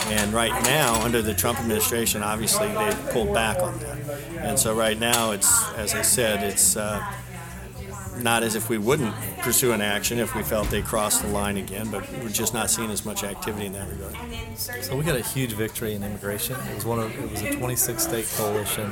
And 0.07 0.33
right 0.33 0.51
now, 0.63 1.01
under 1.03 1.21
the 1.21 1.33
Trump 1.33 1.57
administration, 1.59 2.21
obviously 2.21 2.67
they've 2.67 3.09
pulled 3.11 3.33
back 3.33 3.59
on 3.59 3.79
that. 3.79 3.97
And 4.39 4.59
so 4.59 4.75
right 4.75 4.99
now, 4.99 5.31
it's, 5.31 5.71
as 5.75 5.95
I 5.95 6.01
said, 6.01 6.43
it's 6.43 6.75
uh, 6.75 7.01
not 8.17 8.43
as 8.43 8.55
if 8.55 8.69
we 8.69 8.77
wouldn't 8.77 9.13
pursue 9.41 9.71
an 9.71 9.81
action 9.81 10.19
if 10.19 10.35
we 10.35 10.43
felt 10.43 10.69
they 10.69 10.81
crossed 10.81 11.21
the 11.21 11.27
line 11.27 11.57
again, 11.57 11.89
but 11.89 12.09
we're 12.13 12.29
just 12.29 12.53
not 12.53 12.69
seeing 12.69 12.91
as 12.91 13.05
much 13.05 13.23
activity 13.23 13.65
in 13.65 13.73
that 13.73 13.87
regard. 13.89 14.15
So 14.57 14.95
we 14.95 15.03
got 15.03 15.15
a 15.15 15.21
huge 15.21 15.53
victory 15.53 15.93
in 15.93 16.03
immigration. 16.03 16.55
It 16.71 16.75
was 16.75 16.85
one 16.85 16.99
of 16.99 17.11
it 17.17 17.31
was 17.31 17.41
a 17.41 17.55
26 17.55 18.03
state 18.03 18.27
coalition. 18.35 18.89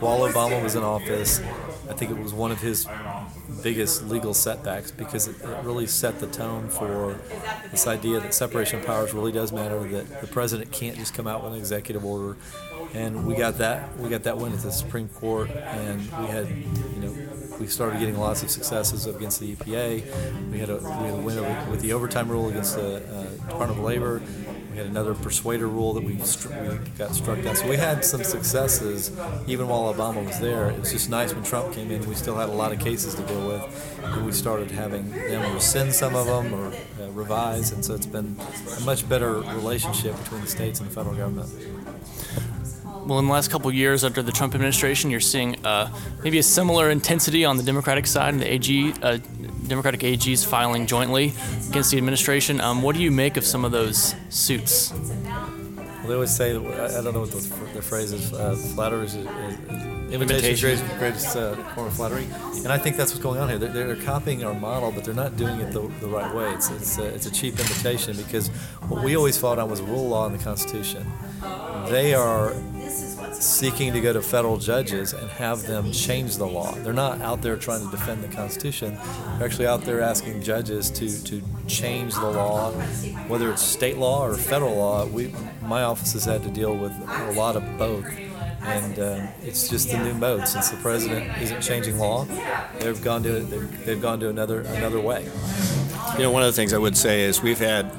While 0.00 0.20
Obama 0.20 0.62
was 0.62 0.74
in 0.74 0.82
office, 0.82 1.40
I 1.88 1.94
think 1.94 2.10
it 2.10 2.18
was 2.18 2.32
one 2.32 2.50
of 2.50 2.60
his 2.60 2.86
biggest 3.62 4.04
legal 4.08 4.34
setbacks 4.34 4.90
because 4.90 5.28
it, 5.28 5.40
it 5.40 5.64
really 5.64 5.86
set 5.86 6.18
the 6.20 6.26
tone 6.26 6.68
for 6.68 7.18
this 7.70 7.86
idea 7.86 8.20
that 8.20 8.34
separation 8.34 8.80
of 8.80 8.86
powers 8.86 9.12
really 9.12 9.32
does 9.32 9.52
matter. 9.52 9.78
That 9.80 10.20
the 10.20 10.26
president 10.26 10.72
can't 10.72 10.96
just 10.96 11.14
come 11.14 11.26
out 11.26 11.42
with 11.42 11.52
an 11.52 11.58
executive 11.58 12.04
order, 12.04 12.36
and 12.94 13.26
we 13.26 13.34
got 13.34 13.58
that 13.58 13.96
we 13.98 14.08
got 14.08 14.22
that 14.24 14.38
win 14.38 14.52
at 14.52 14.60
the 14.60 14.72
Supreme 14.72 15.08
Court, 15.08 15.50
and 15.50 16.00
we 16.00 16.26
had 16.26 16.48
you 16.48 17.00
know 17.00 17.14
we 17.58 17.66
started 17.66 17.98
getting 17.98 18.18
lots 18.18 18.42
of 18.42 18.50
successes 18.50 19.06
against 19.06 19.40
the 19.40 19.54
EPA. 19.54 20.50
We 20.50 20.58
had 20.58 20.70
a, 20.70 20.76
we 20.76 20.82
had 20.82 21.14
a 21.14 21.16
win 21.16 21.70
with 21.70 21.80
the 21.80 21.92
overtime 21.92 22.28
rule 22.28 22.48
against 22.48 22.76
the 22.76 22.96
uh, 22.96 23.24
Department 23.48 23.78
of 23.78 23.84
Labor. 23.84 24.22
We 24.70 24.78
had 24.78 24.86
another 24.86 25.14
persuader 25.14 25.66
rule 25.66 25.92
that 25.92 26.02
we, 26.02 26.14
we 26.14 26.78
got 26.96 27.14
struck 27.14 27.42
down. 27.42 27.56
So 27.56 27.68
we 27.68 27.76
had 27.76 28.04
some 28.04 28.24
successes 28.24 29.10
even 29.46 29.68
while 29.68 29.92
Obama 29.92 30.24
was 30.24 30.40
there. 30.40 30.70
It 30.70 30.80
was 30.80 30.92
just 30.92 31.10
nice 31.10 31.34
when 31.34 31.44
Trump 31.44 31.74
came 31.74 31.90
in. 31.90 32.08
We 32.08 32.14
still 32.14 32.36
had 32.36 32.48
a 32.48 32.52
lot 32.52 32.72
of 32.72 32.80
cases 32.80 33.14
to 33.16 33.22
deal 33.22 33.46
with. 33.46 33.98
And 34.02 34.24
we 34.24 34.32
started 34.32 34.70
having 34.70 35.10
them 35.10 35.52
rescind 35.52 35.92
some 35.92 36.14
of 36.14 36.26
them 36.26 36.54
or 36.54 36.72
uh, 37.00 37.10
revise. 37.10 37.72
And 37.72 37.84
so 37.84 37.94
it's 37.94 38.06
been 38.06 38.36
a 38.78 38.80
much 38.80 39.06
better 39.08 39.40
relationship 39.40 40.16
between 40.22 40.40
the 40.40 40.46
states 40.46 40.80
and 40.80 40.88
the 40.88 40.94
federal 40.94 41.16
government. 41.16 41.50
Well, 43.04 43.18
in 43.18 43.26
the 43.26 43.32
last 43.32 43.50
couple 43.50 43.72
years 43.72 44.04
under 44.04 44.22
the 44.22 44.30
Trump 44.30 44.54
administration, 44.54 45.10
you're 45.10 45.18
seeing 45.18 45.64
uh, 45.66 45.92
maybe 46.22 46.38
a 46.38 46.42
similar 46.42 46.90
intensity 46.90 47.44
on 47.44 47.56
the 47.56 47.62
Democratic 47.64 48.06
side, 48.06 48.32
and 48.32 48.40
the 48.40 48.52
AG, 48.52 48.94
uh, 49.02 49.18
Democratic 49.66 50.00
AGs 50.00 50.46
filing 50.46 50.86
jointly 50.86 51.32
against 51.68 51.90
the 51.90 51.98
administration. 51.98 52.60
Um, 52.60 52.80
what 52.80 52.94
do 52.94 53.02
you 53.02 53.10
make 53.10 53.36
of 53.36 53.44
some 53.44 53.64
of 53.64 53.72
those 53.72 54.14
suits? 54.28 54.92
Well, 54.92 56.08
they 56.08 56.14
always 56.14 56.34
say, 56.34 56.50
I 56.50 57.02
don't 57.02 57.12
know 57.12 57.20
what 57.20 57.30
the, 57.32 57.40
the 57.74 57.82
phrase 57.82 58.12
is, 58.12 58.32
uh, 58.32 58.54
flattery 58.74 59.06
is, 59.06 59.16
imitation 60.12 60.60
greatest, 60.60 60.98
greatest 60.98 61.36
uh, 61.36 61.54
form 61.74 61.86
of 61.86 61.94
flattery. 61.94 62.26
And 62.64 62.68
I 62.68 62.78
think 62.78 62.96
that's 62.96 63.12
what's 63.12 63.22
going 63.22 63.40
on 63.40 63.48
here. 63.48 63.58
They're, 63.58 63.72
they're 63.72 63.96
copying 63.96 64.44
our 64.44 64.54
model, 64.54 64.92
but 64.92 65.04
they're 65.04 65.14
not 65.14 65.36
doing 65.36 65.60
it 65.60 65.72
the, 65.72 65.80
the 66.00 66.08
right 66.08 66.32
way. 66.34 66.52
It's, 66.52 66.70
it's, 66.70 66.98
a, 66.98 67.04
it's 67.04 67.26
a 67.26 67.32
cheap 67.32 67.54
imitation 67.58 68.16
because 68.16 68.48
what 68.88 69.02
we 69.02 69.16
always 69.16 69.38
fought 69.38 69.58
on 69.58 69.70
was 69.70 69.80
rule 69.80 70.08
law 70.08 70.26
in 70.26 70.32
the 70.32 70.42
Constitution. 70.42 71.10
They 71.88 72.14
are 72.14 72.52
seeking 73.42 73.92
to 73.92 74.00
go 74.00 74.12
to 74.12 74.22
federal 74.22 74.56
judges 74.56 75.12
and 75.12 75.28
have 75.30 75.62
them 75.66 75.92
change 75.92 76.36
the 76.36 76.46
law. 76.46 76.72
They're 76.76 76.92
not 76.92 77.20
out 77.20 77.42
there 77.42 77.56
trying 77.56 77.84
to 77.84 77.90
defend 77.90 78.22
the 78.22 78.28
Constitution. 78.28 78.96
They're 79.38 79.46
actually 79.46 79.66
out 79.66 79.82
there 79.82 80.00
asking 80.00 80.42
judges 80.42 80.90
to, 80.90 81.22
to 81.24 81.42
change 81.66 82.14
the 82.14 82.30
law, 82.30 82.72
whether 83.28 83.50
it's 83.50 83.62
state 83.62 83.98
law 83.98 84.24
or 84.24 84.34
federal 84.36 84.76
law. 84.76 85.06
We, 85.06 85.34
my 85.62 85.82
office 85.82 86.12
has 86.12 86.24
had 86.24 86.42
to 86.44 86.50
deal 86.50 86.76
with 86.76 86.92
a 86.92 87.32
lot 87.32 87.56
of 87.56 87.78
both. 87.78 88.06
And 88.62 88.98
uh, 88.98 89.26
it's 89.42 89.68
just 89.68 89.90
the 89.90 89.98
new 89.98 90.14
mode. 90.14 90.46
Since 90.46 90.70
the 90.70 90.76
president 90.76 91.36
isn't 91.42 91.62
changing 91.62 91.98
law, 91.98 92.26
they've 92.78 93.02
gone 93.02 93.24
to 93.24 93.40
they've, 93.40 93.84
they've 93.84 94.00
gone 94.00 94.20
to 94.20 94.28
another 94.28 94.60
another 94.60 95.00
way. 95.00 95.28
You 96.12 96.20
know, 96.20 96.30
one 96.30 96.44
of 96.44 96.46
the 96.46 96.52
things 96.52 96.72
I 96.72 96.78
would 96.78 96.96
say 96.96 97.22
is 97.22 97.42
we've 97.42 97.58
had 97.58 97.90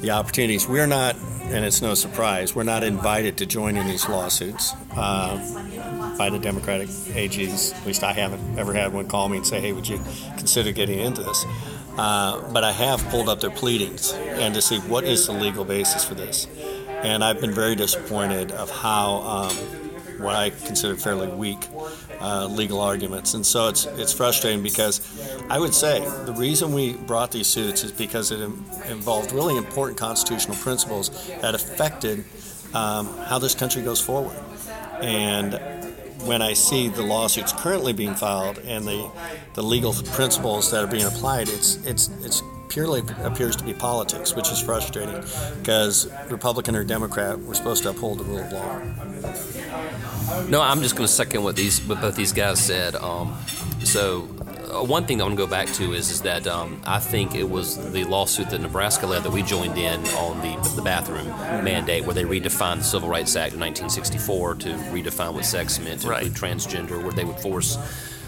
the 0.00 0.10
opportunities. 0.10 0.66
We're 0.66 0.86
not 0.86 1.14
and 1.52 1.66
it's 1.66 1.82
no 1.82 1.94
surprise, 1.94 2.54
we're 2.54 2.62
not 2.62 2.82
invited 2.82 3.36
to 3.36 3.46
join 3.46 3.76
in 3.76 3.86
these 3.86 4.08
lawsuits 4.08 4.72
uh, 4.96 5.36
by 6.16 6.30
the 6.30 6.38
Democratic 6.38 6.88
AGs. 6.88 7.78
At 7.78 7.86
least 7.86 8.02
I 8.02 8.12
haven't 8.12 8.58
ever 8.58 8.72
had 8.72 8.92
one 8.92 9.06
call 9.06 9.28
me 9.28 9.36
and 9.36 9.46
say, 9.46 9.60
hey, 9.60 9.72
would 9.72 9.86
you 9.86 10.00
consider 10.38 10.72
getting 10.72 10.98
into 10.98 11.22
this? 11.22 11.44
Uh, 11.98 12.40
but 12.52 12.64
I 12.64 12.72
have 12.72 13.06
pulled 13.10 13.28
up 13.28 13.40
their 13.40 13.50
pleadings 13.50 14.12
and 14.12 14.54
to 14.54 14.62
see 14.62 14.78
what 14.78 15.04
is 15.04 15.26
the 15.26 15.32
legal 15.32 15.64
basis 15.64 16.04
for 16.04 16.14
this. 16.14 16.46
And 16.88 17.22
I've 17.22 17.40
been 17.40 17.52
very 17.52 17.74
disappointed 17.74 18.52
of 18.52 18.70
how 18.70 19.16
um, 19.20 19.54
what 20.22 20.34
I 20.34 20.50
consider 20.50 20.96
fairly 20.96 21.28
weak 21.28 21.68
uh, 22.22 22.46
legal 22.46 22.80
arguments. 22.80 23.34
And 23.34 23.44
so 23.44 23.68
it's 23.68 23.84
it's 23.84 24.12
frustrating 24.12 24.62
because 24.62 25.00
I 25.50 25.58
would 25.58 25.74
say 25.74 26.00
the 26.24 26.32
reason 26.32 26.72
we 26.72 26.92
brought 26.92 27.32
these 27.32 27.48
suits 27.48 27.82
is 27.84 27.92
because 27.92 28.30
it 28.30 28.40
Im- 28.40 28.64
involved 28.88 29.32
really 29.32 29.56
important 29.56 29.98
constitutional 29.98 30.56
principles 30.56 31.10
that 31.40 31.54
affected 31.54 32.24
um, 32.74 33.06
how 33.26 33.38
this 33.38 33.54
country 33.54 33.82
goes 33.82 34.00
forward. 34.00 34.36
And 35.00 35.54
when 36.26 36.40
I 36.40 36.52
see 36.52 36.88
the 36.88 37.02
lawsuits 37.02 37.52
currently 37.52 37.92
being 37.92 38.14
filed 38.14 38.58
and 38.58 38.86
the, 38.86 39.10
the 39.54 39.62
legal 39.62 39.92
principles 39.92 40.70
that 40.70 40.84
are 40.84 40.86
being 40.86 41.06
applied, 41.06 41.48
it's 41.48 41.76
it's 41.84 42.08
it's 42.22 42.42
purely 42.68 43.02
appears 43.22 43.54
to 43.56 43.64
be 43.64 43.74
politics, 43.74 44.34
which 44.34 44.50
is 44.50 44.60
frustrating 44.60 45.20
because 45.58 46.10
Republican 46.30 46.74
or 46.74 46.84
Democrat, 46.84 47.38
we're 47.38 47.52
supposed 47.52 47.82
to 47.82 47.90
uphold 47.90 48.18
the 48.18 48.24
rule 48.24 48.38
of 48.38 48.52
law. 48.52 48.80
No, 50.48 50.60
I'm 50.60 50.82
just 50.82 50.96
going 50.96 51.06
to 51.06 51.12
second 51.12 51.42
what 51.42 51.56
these 51.56 51.80
what 51.82 52.00
both 52.00 52.16
these 52.16 52.32
guys 52.32 52.60
said. 52.64 52.94
Um, 52.96 53.36
so. 53.84 54.28
Uh, 54.72 54.82
one 54.82 55.04
thing 55.04 55.20
I 55.20 55.24
want 55.24 55.36
to 55.36 55.44
go 55.44 55.46
back 55.46 55.66
to 55.74 55.92
is, 55.92 56.08
is 56.08 56.22
that 56.22 56.46
um, 56.46 56.80
I 56.86 56.98
think 56.98 57.34
it 57.34 57.44
was 57.50 57.76
the 57.92 58.04
lawsuit 58.04 58.48
that 58.50 58.60
Nebraska 58.62 59.06
led 59.06 59.22
that 59.24 59.30
we 59.30 59.42
joined 59.42 59.76
in 59.76 60.00
on 60.14 60.40
the, 60.40 60.70
the 60.76 60.80
bathroom 60.80 61.26
mandate, 61.62 62.06
where 62.06 62.14
they 62.14 62.24
redefined 62.24 62.78
the 62.78 62.84
Civil 62.84 63.10
Rights 63.10 63.36
Act 63.36 63.52
of 63.52 63.60
1964 63.60 64.54
to 64.54 64.68
redefine 64.90 65.34
what 65.34 65.44
sex 65.44 65.78
meant 65.78 66.00
to 66.02 66.08
Right. 66.08 66.24
transgender, 66.32 67.02
where 67.02 67.12
they 67.12 67.24
would 67.24 67.38
force 67.38 67.76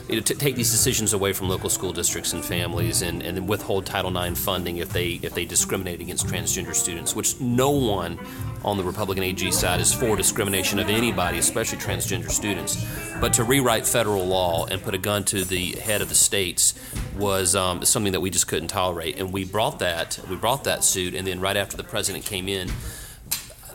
you 0.08 0.16
know, 0.16 0.22
to 0.22 0.34
take 0.34 0.54
these 0.54 0.70
decisions 0.70 1.14
away 1.14 1.32
from 1.32 1.48
local 1.48 1.70
school 1.70 1.92
districts 1.92 2.34
and 2.34 2.44
families, 2.44 3.02
and, 3.02 3.22
and 3.22 3.48
withhold 3.48 3.86
Title 3.86 4.16
IX 4.16 4.38
funding 4.38 4.78
if 4.78 4.90
they 4.90 5.20
if 5.22 5.34
they 5.34 5.44
discriminate 5.44 6.00
against 6.00 6.26
transgender 6.26 6.74
students, 6.74 7.16
which 7.16 7.40
no 7.40 7.70
one 7.70 8.18
on 8.64 8.76
the 8.76 8.82
Republican 8.82 9.24
AG 9.24 9.50
side 9.52 9.80
is 9.80 9.94
for 9.94 10.16
discrimination 10.16 10.78
of 10.78 10.88
anybody, 10.88 11.38
especially 11.38 11.78
transgender 11.78 12.30
students. 12.30 12.84
But 13.20 13.32
to 13.34 13.44
rewrite 13.44 13.86
federal 13.86 14.26
law 14.26 14.66
and 14.66 14.82
put 14.82 14.94
a 14.94 14.98
gun 14.98 15.24
to 15.24 15.44
the 15.44 15.72
head 15.72 16.02
of 16.02 16.08
the 16.08 16.14
states 16.14 16.74
was 17.16 17.54
um, 17.54 17.84
something 17.84 18.12
that 18.12 18.20
we 18.20 18.30
just 18.30 18.46
couldn't 18.46 18.68
tolerate, 18.68 19.18
and 19.18 19.32
we 19.32 19.44
brought 19.44 19.78
that 19.78 20.18
we 20.28 20.36
brought 20.36 20.64
that 20.64 20.84
suit, 20.84 21.14
and 21.14 21.26
then 21.26 21.40
right 21.40 21.56
after 21.56 21.76
the 21.76 21.84
president 21.84 22.24
came 22.24 22.48
in. 22.48 22.70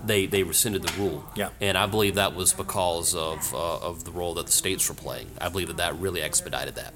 They, 0.06 0.25
they 0.25 0.44
rescinded 0.44 0.82
the 0.84 0.94
rule, 1.01 1.24
Yeah. 1.36 1.50
and 1.60 1.77
I 1.77 1.86
believe 1.86 2.15
that 2.15 2.34
was 2.36 2.53
because 2.53 3.13
of 3.15 3.53
uh, 3.53 3.77
of 3.79 4.03
the 4.06 4.12
role 4.12 4.34
that 4.36 4.46
the 4.46 4.51
states 4.51 4.88
were 4.89 4.96
playing. 4.96 5.27
I 5.41 5.50
believe 5.50 5.68
that 5.68 5.77
that 5.77 5.96
really 6.00 6.22
expedited 6.22 6.75
that. 6.75 6.94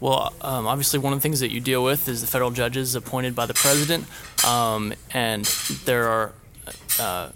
Well, 0.00 0.32
um, 0.40 0.66
obviously, 0.66 0.98
one 0.98 1.12
of 1.12 1.18
the 1.18 1.22
things 1.22 1.40
that 1.40 1.52
you 1.52 1.60
deal 1.60 1.84
with 1.84 2.08
is 2.08 2.22
the 2.22 2.26
federal 2.26 2.50
judges 2.50 2.94
appointed 2.94 3.34
by 3.34 3.46
the 3.46 3.54
president, 3.54 4.06
um, 4.46 4.94
and 5.12 5.44
there 5.84 6.08
are 6.08 6.32
uh, 6.98 7.28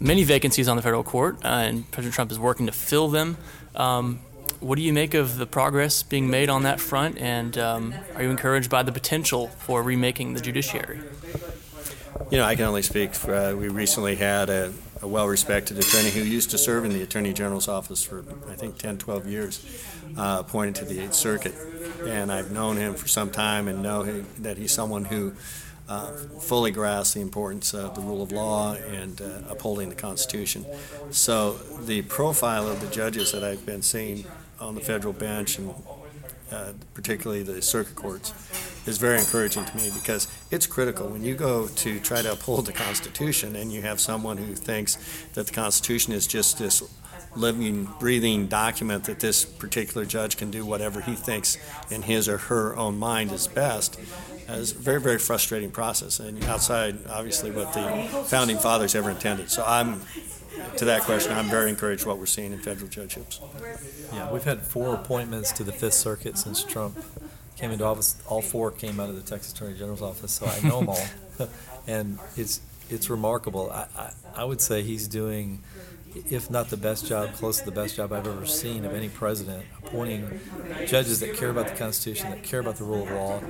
many 0.00 0.24
vacancies 0.24 0.68
on 0.68 0.76
the 0.76 0.82
federal 0.82 1.02
court, 1.02 1.36
uh, 1.44 1.48
and 1.48 1.90
President 1.90 2.14
Trump 2.14 2.32
is 2.32 2.38
working 2.38 2.66
to 2.66 2.72
fill 2.72 3.08
them. 3.08 3.36
Um, 3.74 4.20
what 4.60 4.76
do 4.76 4.82
you 4.82 4.92
make 4.94 5.12
of 5.12 5.36
the 5.36 5.46
progress 5.46 6.02
being 6.02 6.30
made 6.30 6.48
on 6.48 6.62
that 6.62 6.80
front, 6.80 7.18
and 7.18 7.58
um, 7.58 7.94
are 8.14 8.22
you 8.22 8.30
encouraged 8.30 8.70
by 8.70 8.82
the 8.82 8.92
potential 8.92 9.48
for 9.48 9.82
remaking 9.82 10.32
the 10.32 10.40
judiciary? 10.40 11.00
You 12.30 12.38
know, 12.38 12.44
I 12.44 12.56
can 12.56 12.64
only 12.64 12.82
speak 12.82 13.14
for, 13.14 13.34
uh, 13.34 13.54
we 13.54 13.68
recently 13.68 14.16
had 14.16 14.50
a 14.50 14.72
a 15.02 15.08
well-respected 15.08 15.78
attorney 15.78 16.10
who 16.10 16.20
used 16.20 16.50
to 16.50 16.58
serve 16.58 16.84
in 16.84 16.92
the 16.92 17.02
Attorney 17.02 17.32
General's 17.32 17.68
office 17.68 18.02
for, 18.02 18.24
I 18.48 18.54
think, 18.54 18.78
10, 18.78 18.98
12 18.98 19.26
years, 19.26 19.82
uh, 20.16 20.38
appointed 20.40 20.74
to 20.76 20.84
the 20.84 21.00
Eighth 21.00 21.14
Circuit. 21.14 21.54
And 22.06 22.32
I've 22.32 22.50
known 22.50 22.76
him 22.76 22.94
for 22.94 23.08
some 23.08 23.30
time 23.30 23.68
and 23.68 23.82
know 23.82 24.02
he, 24.02 24.24
that 24.38 24.56
he's 24.56 24.72
someone 24.72 25.04
who 25.04 25.34
uh, 25.88 26.12
fully 26.40 26.70
grasps 26.70 27.14
the 27.14 27.20
importance 27.20 27.74
of 27.74 27.94
the 27.94 28.00
rule 28.00 28.22
of 28.22 28.32
law 28.32 28.74
and 28.74 29.20
uh, 29.20 29.42
upholding 29.48 29.88
the 29.88 29.94
Constitution. 29.94 30.64
So 31.10 31.52
the 31.84 32.02
profile 32.02 32.66
of 32.66 32.80
the 32.80 32.88
judges 32.88 33.32
that 33.32 33.44
I've 33.44 33.64
been 33.66 33.82
seeing 33.82 34.24
on 34.58 34.74
the 34.74 34.80
federal 34.80 35.12
bench 35.12 35.58
and 35.58 35.74
uh, 36.50 36.72
particularly 36.94 37.42
the 37.42 37.60
circuit 37.62 37.96
courts, 37.96 38.32
is 38.86 38.98
very 38.98 39.18
encouraging 39.18 39.64
to 39.64 39.76
me 39.76 39.90
because 39.94 40.28
it's 40.50 40.66
critical 40.66 41.08
when 41.08 41.24
you 41.24 41.34
go 41.34 41.66
to 41.66 41.98
try 42.00 42.22
to 42.22 42.32
uphold 42.32 42.66
the 42.66 42.72
Constitution 42.72 43.56
and 43.56 43.72
you 43.72 43.82
have 43.82 44.00
someone 44.00 44.36
who 44.36 44.54
thinks 44.54 44.96
that 45.34 45.46
the 45.46 45.52
Constitution 45.52 46.12
is 46.12 46.26
just 46.26 46.58
this 46.58 46.82
living, 47.34 47.88
breathing 48.00 48.46
document 48.46 49.04
that 49.04 49.20
this 49.20 49.44
particular 49.44 50.06
judge 50.06 50.36
can 50.36 50.50
do 50.50 50.64
whatever 50.64 51.00
he 51.00 51.14
thinks 51.14 51.58
in 51.90 52.02
his 52.02 52.28
or 52.28 52.38
her 52.38 52.76
own 52.76 52.98
mind 52.98 53.32
is 53.32 53.46
best. 53.46 53.98
It's 54.48 54.72
a 54.72 54.74
very, 54.74 55.00
very 55.00 55.18
frustrating 55.18 55.72
process, 55.72 56.20
and 56.20 56.42
outside, 56.44 56.98
obviously, 57.10 57.50
what 57.50 57.72
the 57.72 58.24
founding 58.26 58.58
fathers 58.58 58.94
ever 58.94 59.10
intended. 59.10 59.50
So 59.50 59.64
I'm 59.66 60.00
to 60.76 60.84
that 60.86 61.02
question, 61.02 61.32
I'm 61.32 61.48
very 61.48 61.70
encouraged 61.70 62.06
what 62.06 62.18
we're 62.18 62.26
seeing 62.26 62.52
in 62.52 62.58
federal 62.58 62.88
judgeships. 62.88 63.40
Yeah, 64.12 64.30
we've 64.32 64.44
had 64.44 64.62
four 64.62 64.94
appointments 64.94 65.52
to 65.52 65.64
the 65.64 65.72
Fifth 65.72 65.94
Circuit 65.94 66.38
since 66.38 66.62
Trump 66.64 66.98
came 67.56 67.70
into 67.70 67.84
office. 67.84 68.16
All 68.26 68.42
four 68.42 68.70
came 68.70 69.00
out 69.00 69.08
of 69.08 69.16
the 69.16 69.22
Texas 69.22 69.52
Attorney 69.52 69.78
General's 69.78 70.02
office, 70.02 70.32
so 70.32 70.46
I 70.46 70.60
know 70.66 70.80
them 70.80 70.88
all, 70.90 71.08
and 71.86 72.18
it's 72.36 72.60
it's 72.90 73.10
remarkable. 73.10 73.70
I, 73.70 73.86
I, 73.96 74.12
I 74.36 74.44
would 74.44 74.60
say 74.60 74.82
he's 74.82 75.08
doing, 75.08 75.62
if 76.14 76.50
not 76.50 76.68
the 76.68 76.76
best 76.76 77.06
job, 77.06 77.32
close 77.34 77.58
to 77.60 77.64
the 77.64 77.72
best 77.72 77.96
job 77.96 78.12
I've 78.12 78.26
ever 78.26 78.46
seen 78.46 78.84
of 78.84 78.94
any 78.94 79.08
president, 79.08 79.64
appointing 79.82 80.40
judges 80.86 81.20
that 81.20 81.34
care 81.36 81.50
about 81.50 81.68
the 81.68 81.74
Constitution, 81.74 82.30
that 82.30 82.42
care 82.42 82.60
about 82.60 82.76
the 82.76 82.84
rule 82.84 83.02
of 83.02 83.10
law, 83.10 83.40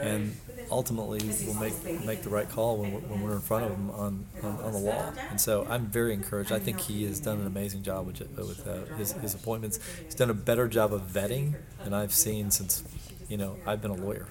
and 0.00 0.36
ultimately 0.70 1.20
will 1.46 1.54
make 1.54 2.04
make 2.04 2.22
the 2.22 2.30
right 2.30 2.48
call 2.48 2.78
when 2.78 2.92
we're, 2.92 3.00
when 3.00 3.22
we're 3.22 3.34
in 3.34 3.40
front 3.40 3.64
of 3.64 3.72
him 3.72 3.90
on, 3.90 4.26
on, 4.42 4.60
on, 4.60 4.72
the 4.72 4.78
law. 4.78 5.12
And 5.30 5.40
so 5.40 5.66
I'm 5.68 5.86
very 5.86 6.12
encouraged. 6.12 6.52
I 6.52 6.58
think 6.58 6.80
he 6.80 7.04
has 7.04 7.20
done 7.20 7.40
an 7.40 7.46
amazing 7.46 7.82
job 7.82 8.06
with, 8.06 8.20
with 8.36 8.66
uh, 8.66 8.94
his, 8.96 9.12
his 9.12 9.34
appointments. 9.34 9.78
He's 10.04 10.14
done 10.14 10.30
a 10.30 10.34
better 10.34 10.68
job 10.68 10.92
of 10.92 11.02
vetting 11.02 11.54
than 11.82 11.92
I've 11.92 12.12
seen 12.12 12.50
since, 12.50 12.84
you 13.28 13.36
know, 13.36 13.56
I've 13.66 13.82
been 13.82 13.90
a 13.90 13.96
lawyer. 13.96 14.26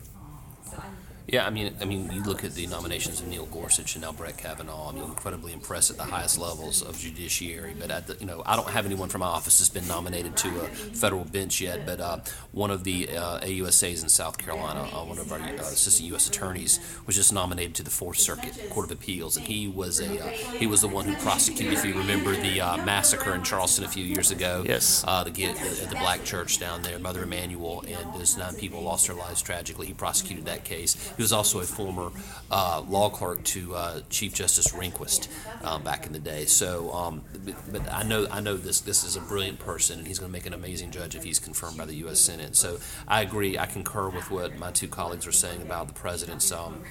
Yeah, 1.28 1.46
I 1.46 1.50
mean, 1.50 1.74
I 1.80 1.86
mean, 1.86 2.12
you 2.12 2.22
look 2.24 2.44
at 2.44 2.54
the 2.54 2.68
nominations 2.68 3.22
of 3.22 3.28
Neil 3.28 3.46
Gorsuch 3.46 3.96
and 3.96 4.04
now 4.04 4.12
Brett 4.12 4.38
Kavanaugh. 4.38 4.90
I 4.90 4.92
mean, 4.92 5.06
incredibly 5.06 5.54
impressed 5.54 5.90
at 5.90 5.98
the 5.98 6.04
highest 6.04 6.38
levels 6.38 6.82
of 6.82 7.00
judiciary. 7.00 7.74
But 7.80 7.92
at 7.92 8.08
the, 8.08 8.18
you 8.20 8.26
know, 8.26 8.44
I 8.46 8.58
don't 8.58 8.70
have 8.70 8.86
anyone 8.86 9.08
from 9.08 9.22
my 9.22 9.28
office 9.28 9.60
that's 9.60 9.70
been 9.70 9.88
nominated 9.88 10.36
to 10.38 10.50
a 10.50 10.68
federal 10.68 11.24
bench 11.24 11.62
yet. 11.62 11.86
But 11.86 12.02
uh, 12.02 12.20
one 12.52 12.72
of 12.72 12.84
the 12.84 13.10
uh, 13.10 13.40
AUSAs 13.40 14.04
in 14.04 14.10
South 14.10 14.38
Carolina, 14.38 14.82
uh, 14.82 15.06
one 15.06 15.18
of 15.18 15.32
our 15.32 15.40
uh, 15.40 15.54
assistant 15.62 16.10
U.S. 16.10 16.28
attorneys, 16.28 16.80
was 17.06 17.16
just 17.16 17.32
nominated 17.32 17.76
to 17.76 17.84
the 17.84 17.90
Fourth 17.90 18.18
Circuit 18.18 18.70
Court 18.70 18.86
of 18.86 18.92
Appeals, 18.92 19.38
and 19.38 19.46
he 19.46 19.68
was 19.68 20.02
a 20.02 20.22
uh, 20.22 20.28
he 20.28 20.68
was 20.68 20.82
the 20.82 20.90
one 20.90 21.06
who 21.06 21.16
prosecuted, 21.16 21.74
if 21.74 21.86
you 21.86 21.98
remember, 21.98 22.36
the 22.36 22.60
uh, 22.60 22.84
massacre 22.84 23.34
in 23.34 23.44
Charleston 23.44 23.86
a 23.86 23.88
few 23.88 24.04
years 24.04 24.32
ago. 24.32 24.64
Yes. 24.68 25.06
Uh, 25.08 25.24
the, 25.24 25.32
the, 25.32 25.88
the 25.90 25.96
black 25.96 26.24
church 26.26 26.60
down 26.60 26.82
there, 26.82 27.00
Mother 27.00 27.24
Emanuel, 27.24 27.84
and 27.88 28.14
those 28.14 28.38
nine 28.38 28.56
people 28.56 28.82
lost 28.82 29.08
their 29.08 29.16
lives 29.16 29.42
tragically. 29.42 29.88
He 29.88 29.94
prosecuted 29.94 30.46
that 30.46 30.66
case. 30.66 31.13
He 31.16 31.22
was 31.22 31.34
also 31.34 31.60
a 31.60 31.64
former 31.64 32.12
uh, 32.52 32.84
law 32.88 33.10
clerk 33.10 33.44
to 33.44 33.76
uh, 33.76 34.02
Chief 34.10 34.34
Justice 34.34 34.70
Rehnquist 34.70 35.28
um, 35.64 35.84
back 35.84 36.06
in 36.06 36.14
the 36.14 36.20
day. 36.20 36.46
So, 36.46 36.92
um, 36.92 37.22
but, 37.46 37.56
but, 37.72 37.94
I 37.94 38.04
know 38.04 38.28
I 38.32 38.42
know 38.42 38.58
this 38.58 38.82
this 38.82 39.04
is 39.04 39.16
a 39.16 39.22
brilliant 39.22 39.60
person, 39.60 40.00
and 40.00 40.08
he's 40.08 40.20
going 40.20 40.32
to 40.32 40.34
make 40.34 40.46
an 40.46 40.54
amazing 40.54 40.92
judge 40.92 41.16
if 41.16 41.24
he's 41.24 41.40
confirmed 41.40 41.78
by 41.78 41.86
the 41.86 41.96
U.S. 41.96 42.20
Senate. 42.20 42.56
So, 42.56 42.80
I 43.08 43.22
agree. 43.22 43.58
I 43.58 43.66
concur 43.66 44.10
with 44.10 44.30
what 44.32 44.58
my 44.58 44.72
two 44.72 44.88
colleagues 44.88 45.28
are 45.28 45.32
saying 45.32 45.62
about 45.62 45.88
the 45.88 45.94
president's 45.94 46.52
um, 46.52 46.84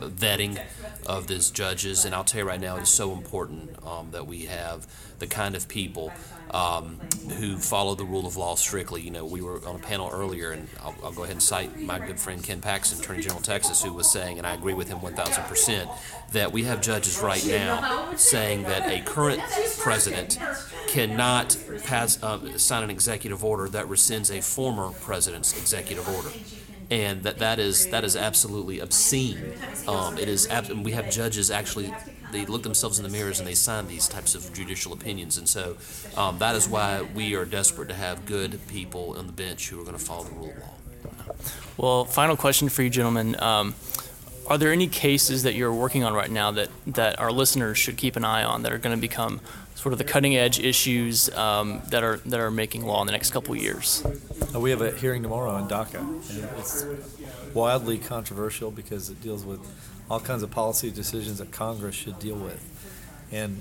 vetting 0.00 0.60
of 1.06 1.26
these 1.26 1.50
judges. 1.50 2.04
And 2.04 2.14
I'll 2.14 2.24
tell 2.24 2.40
you 2.40 2.48
right 2.48 2.60
now, 2.60 2.76
it's 2.76 2.90
so 2.90 3.12
important 3.12 3.70
um, 3.86 4.10
that 4.12 4.26
we 4.26 4.46
have 4.46 4.86
the 5.18 5.26
kind 5.26 5.54
of 5.54 5.68
people 5.68 6.12
um, 6.50 6.98
who 7.38 7.56
follow 7.56 7.94
the 7.94 8.04
rule 8.04 8.26
of 8.26 8.36
law 8.36 8.56
strictly. 8.56 9.02
You 9.02 9.10
know, 9.10 9.24
we 9.24 9.40
were 9.40 9.64
on 9.66 9.76
a 9.76 9.78
panel 9.78 10.10
earlier, 10.12 10.50
and 10.50 10.68
I'll, 10.82 10.94
I'll, 11.04 11.12
go 11.12 11.22
ahead 11.22 11.34
and 11.34 11.42
cite 11.42 11.78
my 11.78 11.98
good 11.98 12.18
friend 12.18 12.42
Ken 12.42 12.60
Paxton, 12.60 12.98
Attorney 12.98 13.22
General 13.22 13.40
of 13.40 13.69
Who 13.82 13.92
was 13.92 14.10
saying, 14.10 14.38
and 14.38 14.46
I 14.46 14.54
agree 14.54 14.74
with 14.74 14.88
him 14.88 14.98
1,000%, 14.98 15.88
that 16.32 16.52
we 16.52 16.64
have 16.64 16.80
judges 16.80 17.20
right 17.20 17.44
now 17.46 18.14
saying 18.16 18.64
that 18.64 18.88
a 18.90 19.00
current 19.02 19.40
president 19.78 20.38
cannot 20.88 21.56
pass, 21.84 22.22
uh, 22.22 22.58
sign 22.58 22.82
an 22.82 22.90
executive 22.90 23.44
order 23.44 23.68
that 23.68 23.86
rescinds 23.86 24.36
a 24.36 24.42
former 24.42 24.90
president's 24.90 25.56
executive 25.58 26.08
order 26.08 26.30
and 26.90 27.22
that 27.22 27.38
that 27.38 27.60
is 27.60 27.86
that 27.90 28.02
is 28.02 28.16
absolutely 28.16 28.80
obscene. 28.80 29.54
Um, 29.86 30.18
it 30.18 30.28
is. 30.28 30.48
Ab- 30.48 30.72
we 30.84 30.90
have 30.90 31.08
judges 31.08 31.48
actually 31.48 31.94
they 32.32 32.46
look 32.46 32.62
themselves 32.62 32.98
in 32.98 33.04
the 33.04 33.10
mirrors 33.10 33.38
and 33.38 33.48
they 33.48 33.54
sign 33.54 33.86
these 33.86 34.08
types 34.08 34.34
of 34.34 34.52
judicial 34.52 34.92
opinions. 34.92 35.38
And 35.38 35.48
so 35.48 35.76
um, 36.16 36.38
that 36.38 36.54
is 36.54 36.68
why 36.68 37.02
we 37.14 37.34
are 37.34 37.44
desperate 37.44 37.88
to 37.88 37.94
have 37.94 38.26
good 38.26 38.60
people 38.68 39.16
on 39.18 39.26
the 39.26 39.32
bench 39.32 39.68
who 39.68 39.80
are 39.80 39.84
going 39.84 39.96
to 39.96 40.02
follow 40.02 40.24
the 40.24 40.34
rule 40.34 40.50
of 40.50 40.58
law. 40.58 40.74
Well, 41.76 42.04
final 42.04 42.36
question 42.36 42.68
for 42.68 42.82
you, 42.82 42.90
gentlemen. 42.90 43.40
Um, 43.40 43.74
are 44.46 44.58
there 44.58 44.72
any 44.72 44.88
cases 44.88 45.44
that 45.44 45.54
you're 45.54 45.72
working 45.72 46.02
on 46.02 46.12
right 46.12 46.30
now 46.30 46.50
that, 46.50 46.68
that 46.88 47.18
our 47.20 47.30
listeners 47.30 47.78
should 47.78 47.96
keep 47.96 48.16
an 48.16 48.24
eye 48.24 48.42
on 48.42 48.62
that 48.62 48.72
are 48.72 48.78
going 48.78 48.96
to 48.96 49.00
become 49.00 49.40
sort 49.80 49.92
of 49.92 49.98
the 49.98 50.04
cutting 50.04 50.36
edge 50.36 50.58
issues 50.58 51.30
um, 51.36 51.80
that 51.88 52.02
are 52.02 52.18
that 52.26 52.38
are 52.38 52.50
making 52.50 52.84
law 52.84 53.00
in 53.00 53.06
the 53.06 53.12
next 53.12 53.30
couple 53.30 53.54
of 53.54 53.62
years? 53.62 54.04
Uh, 54.54 54.60
we 54.60 54.70
have 54.70 54.82
a 54.82 54.90
hearing 54.92 55.22
tomorrow 55.22 55.50
on 55.50 55.68
DACA, 55.68 56.00
and 56.00 56.58
it's 56.58 56.84
wildly 57.54 57.96
controversial 57.96 58.70
because 58.70 59.08
it 59.08 59.22
deals 59.22 59.44
with 59.44 59.60
all 60.10 60.20
kinds 60.20 60.42
of 60.42 60.50
policy 60.50 60.90
decisions 60.90 61.38
that 61.38 61.50
Congress 61.50 61.94
should 61.94 62.18
deal 62.18 62.36
with. 62.36 62.60
And 63.32 63.60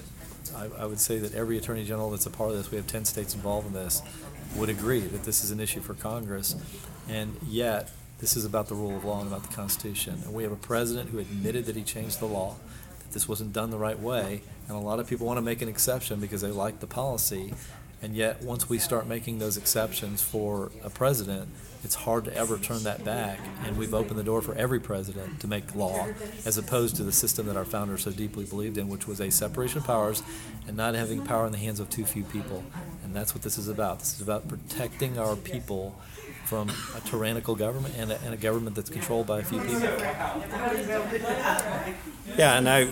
I, 0.55 0.67
I, 0.79 0.85
would 0.85 0.99
say 0.99 1.19
that 1.19 1.35
every 1.35 1.57
attorney 1.57 1.85
general 1.85 2.09
that's 2.09 2.25
a 2.25 2.31
part 2.31 2.49
of 2.49 2.57
this, 2.57 2.71
we 2.71 2.77
have 2.77 2.87
10 2.87 3.05
states 3.05 3.35
involved 3.35 3.67
in 3.67 3.73
this, 3.73 4.01
would 4.55 4.69
agree 4.69 5.01
that 5.01 5.23
this 5.23 5.43
is 5.43 5.51
an 5.51 5.59
issue 5.59 5.79
for 5.79 5.93
Congress. 5.93 6.55
And 7.09 7.35
yet, 7.47 7.89
this 8.19 8.35
is 8.37 8.45
about 8.45 8.67
the 8.67 8.75
rule 8.75 8.95
of 8.95 9.03
law 9.03 9.19
and 9.19 9.27
about 9.27 9.43
the 9.43 9.55
Constitution. 9.55 10.21
And 10.25 10.33
we 10.33 10.43
have 10.43 10.51
a 10.51 10.57
president 10.57 11.09
who 11.09 11.19
admitted 11.19 11.65
that 11.65 11.75
he 11.75 11.83
changed 11.83 12.19
the 12.19 12.25
law, 12.25 12.55
that 12.99 13.13
this 13.13 13.27
wasn't 13.27 13.53
done 13.53 13.71
the 13.71 13.77
right 13.77 13.99
way. 13.99 14.41
And 14.67 14.77
a 14.77 14.79
lot 14.79 14.99
of 14.99 15.07
people 15.07 15.25
want 15.25 15.37
to 15.37 15.41
make 15.41 15.61
an 15.61 15.69
exception 15.69 16.19
because 16.19 16.41
they 16.41 16.51
like 16.51 16.79
the 16.79 16.87
policy. 16.87 17.53
And 18.01 18.15
yet, 18.15 18.41
once 18.43 18.69
we 18.69 18.77
start 18.77 19.07
making 19.07 19.39
those 19.39 19.57
exceptions 19.57 20.21
for 20.21 20.71
a 20.83 20.89
president, 20.89 21.49
it's 21.83 21.95
hard 21.95 22.25
to 22.25 22.35
ever 22.35 22.57
turn 22.57 22.83
that 22.83 23.03
back. 23.03 23.39
And 23.65 23.77
we've 23.77 23.93
opened 23.93 24.19
the 24.19 24.23
door 24.23 24.41
for 24.41 24.53
every 24.55 24.79
president 24.79 25.39
to 25.41 25.47
make 25.47 25.75
law, 25.75 26.07
as 26.45 26.57
opposed 26.57 26.95
to 26.97 27.03
the 27.03 27.11
system 27.11 27.47
that 27.47 27.57
our 27.57 27.65
founders 27.65 28.03
so 28.03 28.11
deeply 28.11 28.45
believed 28.45 28.77
in, 28.77 28.87
which 28.87 29.07
was 29.07 29.19
a 29.19 29.31
separation 29.31 29.79
of 29.79 29.85
powers 29.85 30.23
and 30.67 30.77
not 30.77 30.93
having 30.93 31.25
power 31.25 31.45
in 31.45 31.51
the 31.51 31.57
hands 31.57 31.79
of 31.79 31.89
too 31.89 32.05
few 32.05 32.23
people. 32.23 32.63
And 33.03 33.13
that's 33.13 33.33
what 33.33 33.43
this 33.43 33.57
is 33.57 33.67
about. 33.67 33.99
This 33.99 34.13
is 34.13 34.21
about 34.21 34.47
protecting 34.47 35.17
our 35.17 35.35
people 35.35 35.99
from 36.49 36.67
a 36.97 37.01
tyrannical 37.01 37.55
government 37.55 37.93
and 37.95 38.11
a, 38.11 38.19
and 38.21 38.33
a 38.33 38.37
government 38.37 38.75
that's 38.75 38.89
controlled 38.89 39.27
by 39.27 39.39
a 39.39 39.43
few 39.43 39.59
people. 39.61 39.81
Yeah, 42.37 42.57
and 42.57 42.67
I, 42.67 42.87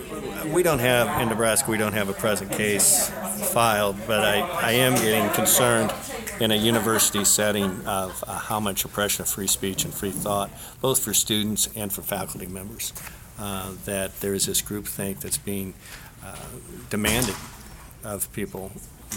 we 0.54 0.62
don't 0.62 0.78
have 0.78 1.20
in 1.22 1.30
Nebraska, 1.30 1.72
we 1.72 1.78
don't 1.80 1.93
have 1.93 2.08
a 2.08 2.13
present 2.13 2.52
case 2.52 3.10
filed, 3.52 3.96
but 4.06 4.24
I, 4.24 4.41
I 4.41 4.72
am 4.74 4.93
getting 4.93 5.28
concerned 5.34 5.91
in 6.39 6.52
a 6.52 6.56
university 6.56 7.26
setting 7.26 7.84
of 7.88 8.24
uh, 8.28 8.38
how 8.38 8.60
much 8.60 8.86
oppression 8.86 9.24
of 9.24 9.28
free 9.28 9.48
speech 9.48 9.86
and 9.86 9.93
free 9.93 10.12
thought, 10.12 10.52
both 10.80 11.00
for 11.00 11.15
students 11.15 11.67
and 11.76 11.91
for 11.91 12.04
faculty 12.04 12.46
members, 12.46 12.93
uh, 13.39 13.74
that 13.86 14.20
there 14.20 14.36
is 14.36 14.46
this 14.46 14.62
groupthink 14.62 15.20
that's 15.20 15.39
being 15.39 15.74
uh, 16.24 16.36
demanded 16.91 17.36
of 18.04 18.32
people 18.34 18.72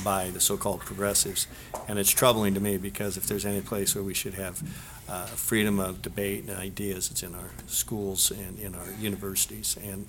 by 0.04 0.30
the 0.30 0.40
so-called 0.40 0.80
progressives. 0.80 1.46
And 1.88 1.98
it's 1.98 2.10
troubling 2.10 2.54
to 2.54 2.60
me 2.60 2.76
because 2.76 3.16
if 3.16 3.26
there's 3.26 3.46
any 3.46 3.60
place 3.60 3.94
where 3.94 4.04
we 4.04 4.14
should 4.14 4.34
have 4.34 4.62
uh, 5.08 5.26
freedom 5.26 5.80
of 5.80 6.02
debate 6.02 6.44
and 6.44 6.56
ideas, 6.56 7.10
it's 7.10 7.22
in 7.22 7.34
our 7.34 7.50
schools 7.66 8.30
and 8.30 8.58
in 8.58 8.74
our 8.74 8.90
universities. 9.00 9.76
And 9.82 10.06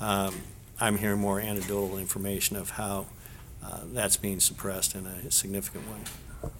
um, 0.00 0.34
I'm 0.80 0.98
hearing 0.98 1.20
more 1.20 1.40
anecdotal 1.40 1.98
information 1.98 2.56
of 2.56 2.70
how 2.70 3.06
uh, 3.64 3.80
that's 3.92 4.16
being 4.16 4.40
suppressed 4.40 4.94
in 4.94 5.06
a 5.06 5.30
significant 5.30 5.84
way. 5.88 6.50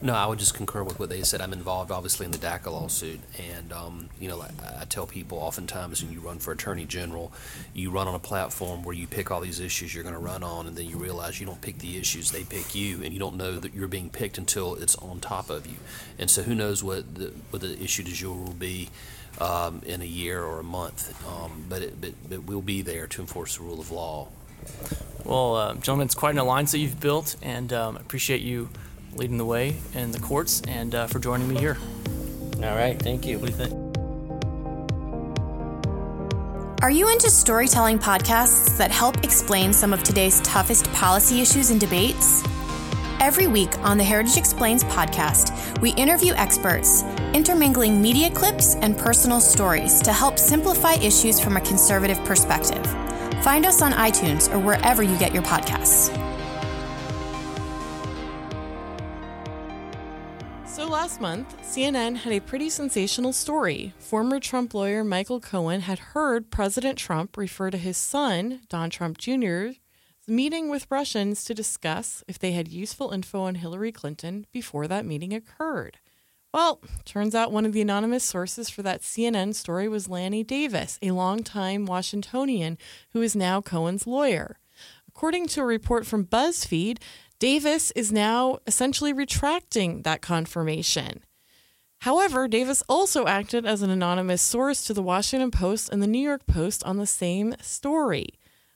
No, 0.00 0.14
I 0.14 0.26
would 0.26 0.38
just 0.38 0.54
concur 0.54 0.82
with 0.82 0.98
what 0.98 1.08
they 1.08 1.22
said. 1.22 1.40
I'm 1.40 1.52
involved, 1.52 1.90
obviously, 1.90 2.26
in 2.26 2.32
the 2.32 2.38
DACA 2.38 2.66
lawsuit, 2.66 3.20
and 3.54 3.72
um, 3.72 4.08
you 4.20 4.28
know, 4.28 4.42
I, 4.42 4.82
I, 4.82 4.84
tell 4.84 5.06
people 5.06 5.38
oftentimes 5.38 6.02
when 6.02 6.12
you 6.12 6.20
run 6.20 6.38
for 6.38 6.52
attorney 6.52 6.84
general, 6.84 7.32
you 7.72 7.90
run 7.90 8.08
on 8.08 8.14
a 8.14 8.18
platform 8.18 8.82
where 8.82 8.94
you 8.94 9.06
pick 9.06 9.30
all 9.30 9.40
these 9.40 9.60
issues 9.60 9.94
you're 9.94 10.02
going 10.02 10.14
to 10.14 10.20
run 10.20 10.42
on, 10.42 10.66
and 10.66 10.76
then 10.76 10.86
you 10.86 10.96
realize 10.96 11.40
you 11.40 11.46
don't 11.46 11.60
pick 11.60 11.78
the 11.78 11.98
issues; 11.98 12.30
they 12.30 12.44
pick 12.44 12.74
you, 12.74 13.02
and 13.02 13.12
you 13.12 13.18
don't 13.18 13.36
know 13.36 13.58
that 13.58 13.74
you're 13.74 13.88
being 13.88 14.10
picked 14.10 14.38
until 14.38 14.74
it's 14.74 14.96
on 14.96 15.20
top 15.20 15.50
of 15.50 15.66
you. 15.66 15.76
And 16.18 16.30
so, 16.30 16.42
who 16.42 16.54
knows 16.54 16.82
what 16.82 17.14
the 17.14 17.32
what 17.50 17.62
the 17.62 17.80
issue 17.82 18.02
du 18.02 18.12
jour 18.12 18.34
will 18.36 18.52
be 18.52 18.90
um, 19.40 19.82
in 19.86 20.02
a 20.02 20.06
year 20.06 20.42
or 20.42 20.60
a 20.60 20.64
month? 20.64 21.14
Um, 21.26 21.66
but, 21.68 21.82
it, 21.82 22.00
but 22.00 22.12
but 22.28 22.44
we'll 22.44 22.62
be 22.62 22.82
there 22.82 23.06
to 23.06 23.20
enforce 23.20 23.56
the 23.56 23.62
rule 23.62 23.80
of 23.80 23.90
law 23.90 24.28
Well, 25.24 25.56
uh, 25.56 25.74
gentlemen, 25.74 26.06
it's 26.06 26.14
quite 26.14 26.34
an 26.34 26.38
alliance 26.38 26.72
that 26.72 26.78
you've 26.78 27.00
built, 27.00 27.36
and 27.42 27.72
um, 27.72 27.96
appreciate 27.96 28.40
you 28.42 28.68
leading 29.14 29.38
the 29.38 29.44
way 29.44 29.76
in 29.94 30.10
the 30.10 30.20
courts 30.20 30.62
and 30.68 30.94
uh, 30.94 31.06
for 31.06 31.18
joining 31.18 31.48
me 31.48 31.58
here. 31.58 31.76
All 32.56 32.76
right, 32.76 33.00
thank 33.00 33.26
you. 33.26 33.38
What 33.38 33.46
do 33.46 33.52
you 33.52 33.58
think? 33.58 33.82
Are 36.82 36.90
you 36.90 37.08
into 37.10 37.30
storytelling 37.30 38.00
podcasts 38.00 38.76
that 38.76 38.90
help 38.90 39.22
explain 39.22 39.72
some 39.72 39.92
of 39.92 40.02
today's 40.02 40.40
toughest 40.40 40.92
policy 40.92 41.40
issues 41.40 41.70
and 41.70 41.80
debates? 41.80 42.42
Every 43.20 43.46
week 43.46 43.78
on 43.78 43.98
the 43.98 44.04
Heritage 44.04 44.36
Explains 44.36 44.82
podcast, 44.82 45.78
we 45.78 45.92
interview 45.92 46.32
experts, 46.34 47.04
intermingling 47.34 48.02
media 48.02 48.30
clips 48.30 48.74
and 48.74 48.98
personal 48.98 49.40
stories 49.40 50.00
to 50.02 50.12
help 50.12 50.40
simplify 50.40 50.94
issues 50.94 51.38
from 51.38 51.56
a 51.56 51.60
conservative 51.60 52.18
perspective. 52.24 52.84
Find 53.44 53.64
us 53.64 53.80
on 53.80 53.92
iTunes 53.92 54.52
or 54.52 54.58
wherever 54.58 55.04
you 55.04 55.16
get 55.18 55.32
your 55.32 55.44
podcasts. 55.44 56.21
Month, 61.22 61.56
CNN 61.62 62.16
had 62.16 62.32
a 62.32 62.40
pretty 62.40 62.68
sensational 62.68 63.32
story. 63.32 63.94
Former 64.00 64.40
Trump 64.40 64.74
lawyer 64.74 65.04
Michael 65.04 65.38
Cohen 65.38 65.82
had 65.82 66.00
heard 66.00 66.50
President 66.50 66.98
Trump 66.98 67.36
refer 67.36 67.70
to 67.70 67.78
his 67.78 67.96
son, 67.96 68.62
Don 68.68 68.90
Trump 68.90 69.18
Jr., 69.18 69.68
meeting 70.26 70.68
with 70.68 70.90
Russians 70.90 71.44
to 71.44 71.54
discuss 71.54 72.24
if 72.26 72.40
they 72.40 72.50
had 72.50 72.66
useful 72.66 73.12
info 73.12 73.42
on 73.42 73.54
Hillary 73.54 73.92
Clinton 73.92 74.48
before 74.50 74.88
that 74.88 75.06
meeting 75.06 75.32
occurred. 75.32 75.98
Well, 76.52 76.80
turns 77.04 77.36
out 77.36 77.52
one 77.52 77.66
of 77.66 77.72
the 77.72 77.82
anonymous 77.82 78.24
sources 78.24 78.68
for 78.68 78.82
that 78.82 79.02
CNN 79.02 79.54
story 79.54 79.86
was 79.86 80.08
Lanny 80.08 80.42
Davis, 80.42 80.98
a 81.02 81.12
longtime 81.12 81.86
Washingtonian 81.86 82.78
who 83.12 83.22
is 83.22 83.36
now 83.36 83.60
Cohen's 83.60 84.08
lawyer. 84.08 84.58
According 85.06 85.46
to 85.48 85.60
a 85.60 85.66
report 85.66 86.04
from 86.04 86.24
BuzzFeed, 86.24 86.98
Davis 87.42 87.90
is 87.96 88.12
now 88.12 88.60
essentially 88.68 89.12
retracting 89.12 90.02
that 90.02 90.22
confirmation. 90.22 91.24
However, 92.02 92.46
Davis 92.46 92.84
also 92.88 93.26
acted 93.26 93.66
as 93.66 93.82
an 93.82 93.90
anonymous 93.90 94.40
source 94.40 94.84
to 94.84 94.94
the 94.94 95.02
Washington 95.02 95.50
Post 95.50 95.88
and 95.88 96.00
the 96.00 96.06
New 96.06 96.20
York 96.20 96.46
Post 96.46 96.84
on 96.84 96.98
the 96.98 97.04
same 97.04 97.56
story. 97.60 98.28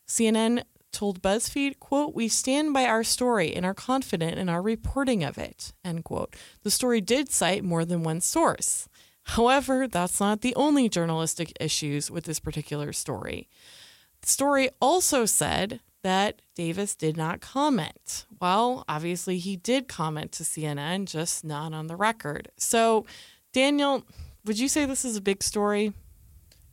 CNN 0.09 0.65
told 0.91 1.23
BuzzFeed, 1.23 1.79
quote, 1.79 2.13
we 2.13 2.27
stand 2.27 2.73
by 2.73 2.87
our 2.87 3.05
story 3.05 3.55
and 3.55 3.65
are 3.65 3.73
confident 3.73 4.37
in 4.37 4.49
our 4.49 4.61
reporting 4.61 5.23
of 5.23 5.39
it, 5.39 5.73
end 5.85 6.03
quote. 6.03 6.35
The 6.65 6.71
story 6.73 7.01
did 7.01 7.31
cite 7.31 7.63
more 7.63 7.85
than 7.85 8.03
one 8.03 8.21
source. 8.21 8.89
However, 9.27 9.87
that's 9.87 10.19
not 10.19 10.41
the 10.41 10.57
only 10.57 10.89
journalistic 10.89 11.53
issues 11.61 12.11
with 12.11 12.25
this 12.25 12.41
particular 12.41 12.93
story. 12.93 13.49
The 14.23 14.29
story 14.29 14.71
also 14.81 15.25
said 15.25 15.79
that 16.07 16.41
Davis 16.55 16.95
did 16.95 17.17
not 17.17 17.41
comment. 17.41 18.27
Well, 18.41 18.85
obviously 18.89 19.39
he 19.39 19.57
did 19.57 19.89
comment 19.89 20.31
to 20.33 20.45
CNN, 20.45 21.07
just 21.07 21.45
not 21.45 21.75
on 21.75 21.89
the 21.89 21.97
record. 21.97 22.49
So, 22.57 23.05
Daniel, 23.53 24.05
would 24.45 24.57
you 24.57 24.69
say 24.69 24.85
this 24.85 25.05
is 25.05 25.17
a 25.17 25.21
big 25.21 25.43
story? 25.43 25.93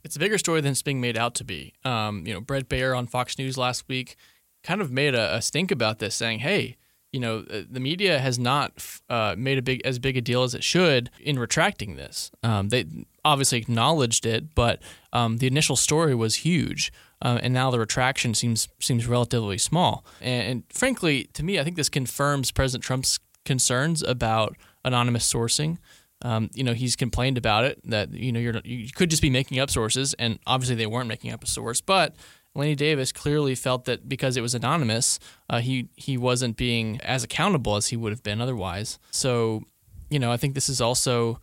It's 0.04 0.16
a 0.16 0.20
bigger 0.20 0.38
story 0.38 0.62
than 0.62 0.74
it's 0.74 0.84
being 0.84 1.02
made 1.02 1.18
out 1.18 1.34
to 1.36 1.44
be. 1.44 1.74
Um, 1.84 2.28
you 2.28 2.34
know, 2.36 2.42
Bret 2.42 2.70
Baier 2.70 2.96
on 2.96 3.08
Fox 3.08 3.40
News 3.40 3.58
last 3.58 3.88
week 3.88 4.18
kind 4.64 4.82
of 4.82 4.92
made 4.92 5.16
a, 5.16 5.36
a 5.38 5.42
stink 5.42 5.72
about 5.72 5.98
this, 5.98 6.14
saying, 6.14 6.40
"Hey, 6.40 6.78
you 7.14 7.20
know, 7.20 7.42
the 7.44 7.80
media 7.80 8.20
has 8.20 8.40
not 8.40 8.72
uh, 9.08 9.36
made 9.38 9.60
a 9.60 9.62
big 9.62 9.86
as 9.86 10.00
big 10.00 10.18
a 10.18 10.22
deal 10.22 10.42
as 10.42 10.56
it 10.56 10.64
should 10.64 11.12
in 11.22 11.38
retracting 11.38 11.96
this. 11.96 12.32
Um, 12.42 12.70
they 12.70 12.86
obviously 13.24 13.60
acknowledged 13.60 14.26
it, 14.26 14.56
but 14.56 14.82
um, 15.14 15.38
the 15.38 15.46
initial 15.46 15.76
story 15.76 16.16
was 16.16 16.38
huge, 16.38 16.92
uh, 17.22 17.40
and 17.44 17.54
now 17.54 17.70
the 17.70 17.78
retraction 17.78 18.34
seems 18.34 18.68
seems 18.80 19.06
relatively 19.08 19.60
small. 19.60 20.04
And, 20.22 20.48
and, 20.50 20.64
frankly, 20.70 21.26
to 21.34 21.44
me, 21.44 21.60
I 21.60 21.64
think 21.64 21.76
this 21.76 21.88
confirms 21.88 22.52
President 22.52 22.84
Trump's 22.84 23.20
concerns 23.46 24.02
about 24.02 24.58
anonymous 24.84 25.32
sourcing. 25.32 25.78
Um, 26.24 26.50
you 26.56 26.64
know, 26.64 26.74
he's 26.74 26.96
complained 26.96 27.38
about 27.38 27.64
it 27.64 27.80
that 27.84 28.12
you 28.12 28.32
know 28.32 28.40
you 28.40 28.90
could 28.96 29.12
just 29.12 29.22
be 29.22 29.30
making 29.30 29.60
up 29.60 29.70
sources, 29.70 30.16
and 30.16 30.40
obviously 30.48 30.76
they 30.76 30.88
weren't 30.88 31.08
making 31.08 31.32
up 31.32 31.44
a 31.44 31.48
source, 31.48 31.80
but 31.80 32.16
Lanny 32.56 32.76
Davis 32.76 33.12
clearly 33.12 33.56
felt 33.56 33.86
that 33.86 34.08
because 34.08 34.38
it 34.38 34.42
was 34.42 34.54
anonymous, 34.54 35.20
uh, 35.50 35.60
he 35.60 35.90
he 35.96 36.18
wasn't 36.18 36.56
being 36.56 37.02
as 37.02 37.24
accountable 37.24 37.76
as 37.76 37.88
he 37.88 37.98
would 37.98 38.12
have 38.12 38.24
been 38.24 38.42
otherwise. 38.42 39.00
So, 39.12 39.64
you 40.10 40.20
know, 40.20 40.32
I 40.32 40.38
think 40.38 40.54
this 40.54 40.70
is 40.70 40.80
also 40.80 41.40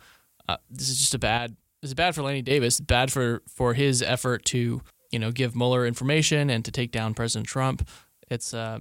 uh, 0.48 0.56
this 0.70 0.88
is 0.88 0.98
just 0.98 1.14
a 1.14 1.18
bad 1.18 1.56
this 1.82 1.90
is 1.90 1.94
bad 1.94 2.14
for 2.14 2.22
Lanny 2.22 2.42
Davis, 2.42 2.80
bad 2.80 3.10
for 3.10 3.42
for 3.48 3.74
his 3.74 4.02
effort 4.02 4.44
to 4.46 4.82
you 5.10 5.18
know 5.18 5.32
give 5.32 5.56
Mueller 5.56 5.86
information 5.86 6.50
and 6.50 6.64
to 6.64 6.70
take 6.70 6.92
down 6.92 7.14
President 7.14 7.48
Trump. 7.48 7.88
It's 8.30 8.54
uh, 8.54 8.78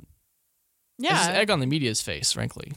yeah, 0.99 1.29
it's 1.29 1.37
egg 1.37 1.49
on 1.49 1.59
the 1.59 1.65
media's 1.67 2.01
face, 2.01 2.31
frankly. 2.31 2.73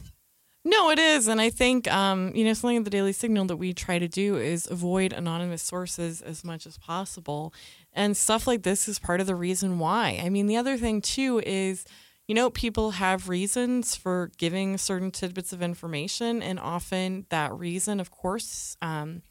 No, 0.65 0.89
it 0.91 0.99
is. 0.99 1.27
And 1.27 1.41
I 1.41 1.49
think, 1.49 1.91
um, 1.91 2.31
you 2.33 2.45
know, 2.45 2.53
something 2.53 2.77
in 2.77 2.83
the 2.85 2.89
Daily 2.89 3.11
Signal 3.11 3.45
that 3.47 3.57
we 3.57 3.73
try 3.73 3.99
to 3.99 4.07
do 4.07 4.37
is 4.37 4.65
avoid 4.71 5.11
anonymous 5.11 5.61
sources 5.61 6.21
as 6.21 6.45
much 6.45 6.65
as 6.65 6.77
possible. 6.77 7.53
And 7.93 8.17
stuff 8.17 8.47
like 8.47 8.63
this 8.63 8.87
is 8.87 8.99
part 8.99 9.21
of 9.21 9.27
the 9.27 9.35
reason 9.35 9.79
why. 9.79 10.19
I 10.23 10.29
mean, 10.29 10.47
the 10.47 10.57
other 10.57 10.77
thing, 10.77 11.01
too, 11.01 11.41
is, 11.45 11.85
you 12.27 12.33
know, 12.33 12.49
people 12.49 12.91
have 12.91 13.29
reasons 13.29 13.95
for 13.95 14.31
giving 14.37 14.77
certain 14.77 15.11
tidbits 15.11 15.53
of 15.53 15.61
information. 15.61 16.41
And 16.41 16.59
often 16.59 17.25
that 17.29 17.53
reason, 17.53 17.99
of 17.99 18.09
course, 18.09 18.77
um, 18.81 19.21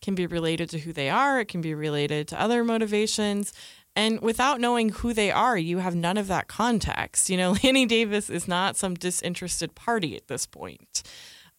can 0.00 0.14
be 0.14 0.26
related 0.26 0.68
to 0.70 0.78
who 0.78 0.92
they 0.92 1.08
are, 1.08 1.40
it 1.40 1.48
can 1.48 1.62
be 1.62 1.74
related 1.74 2.28
to 2.28 2.40
other 2.40 2.62
motivations. 2.62 3.52
And 3.96 4.20
without 4.20 4.60
knowing 4.60 4.88
who 4.90 5.12
they 5.12 5.30
are, 5.30 5.56
you 5.56 5.78
have 5.78 5.94
none 5.94 6.16
of 6.16 6.26
that 6.26 6.48
context. 6.48 7.30
You 7.30 7.36
know, 7.36 7.56
Lanny 7.64 7.86
Davis 7.86 8.28
is 8.28 8.46
not 8.46 8.76
some 8.76 8.94
disinterested 8.94 9.74
party 9.74 10.16
at 10.16 10.28
this 10.28 10.46
point. 10.46 11.02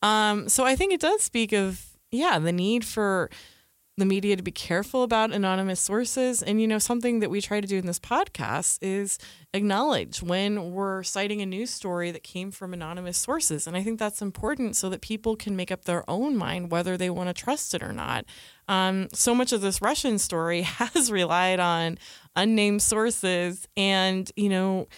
Um, 0.01 0.49
so 0.49 0.65
I 0.65 0.75
think 0.75 0.93
it 0.93 0.99
does 0.99 1.21
speak 1.21 1.53
of, 1.53 1.83
yeah, 2.11 2.37
the 2.37 2.51
need 2.51 2.85
for 2.85 3.29
the 3.97 4.05
media 4.05 4.35
to 4.35 4.43
be 4.43 4.51
careful 4.51 5.03
about 5.03 5.31
anonymous 5.31 5.79
sources. 5.79 6.43
And, 6.43 6.59
you 6.59 6.67
know, 6.67 6.79
something 6.79 7.21
that 7.21 7.29
we 7.29 7.39
try 7.39 7.61
to 7.61 7.67
do 7.67 7.77
in 7.77 7.85
this 7.85 7.99
podcast 7.99 8.79
is 8.81 9.17
acknowledge 9.53 10.21
when 10.21 10.71
we're 10.71 11.01
citing 11.03 11.41
a 11.41 11.45
news 11.45 11.69
story 11.69 12.11
that 12.11 12.21
came 12.21 12.51
from 12.51 12.73
anonymous 12.73 13.17
sources. 13.17 13.67
And 13.67 13.77
I 13.77 13.83
think 13.83 13.97
that's 13.97 14.21
important 14.21 14.75
so 14.75 14.89
that 14.89 14.99
people 14.99 15.37
can 15.37 15.55
make 15.55 15.71
up 15.71 15.85
their 15.85 16.09
own 16.09 16.35
mind 16.35 16.71
whether 16.71 16.97
they 16.97 17.09
want 17.09 17.29
to 17.29 17.33
trust 17.33 17.73
it 17.73 17.81
or 17.81 17.93
not. 17.93 18.25
Um, 18.67 19.07
so 19.13 19.33
much 19.33 19.53
of 19.53 19.61
this 19.61 19.81
Russian 19.81 20.19
story 20.19 20.61
has 20.63 21.09
relied 21.09 21.61
on 21.61 21.97
unnamed 22.35 22.81
sources. 22.81 23.65
And, 23.77 24.29
you 24.35 24.49
know, 24.49 24.89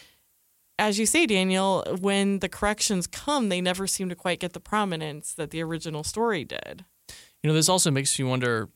as 0.79 0.97
you 0.97 1.05
say, 1.05 1.27
Daniel, 1.27 1.85
when 1.99 2.39
the 2.39 2.49
corrections 2.49 3.05
come, 3.05 3.49
they 3.49 3.61
never 3.61 3.85
seem 3.85 4.09
to 4.09 4.15
quite 4.15 4.39
get 4.39 4.53
the 4.53 4.59
prominence 4.59 5.33
that 5.33 5.51
the 5.51 5.61
original 5.61 6.03
story 6.03 6.43
did. 6.43 6.85
You 7.43 7.49
know, 7.49 7.53
this 7.53 7.69
also 7.69 7.91
makes 7.91 8.17
you 8.17 8.27
wonder 8.27 8.69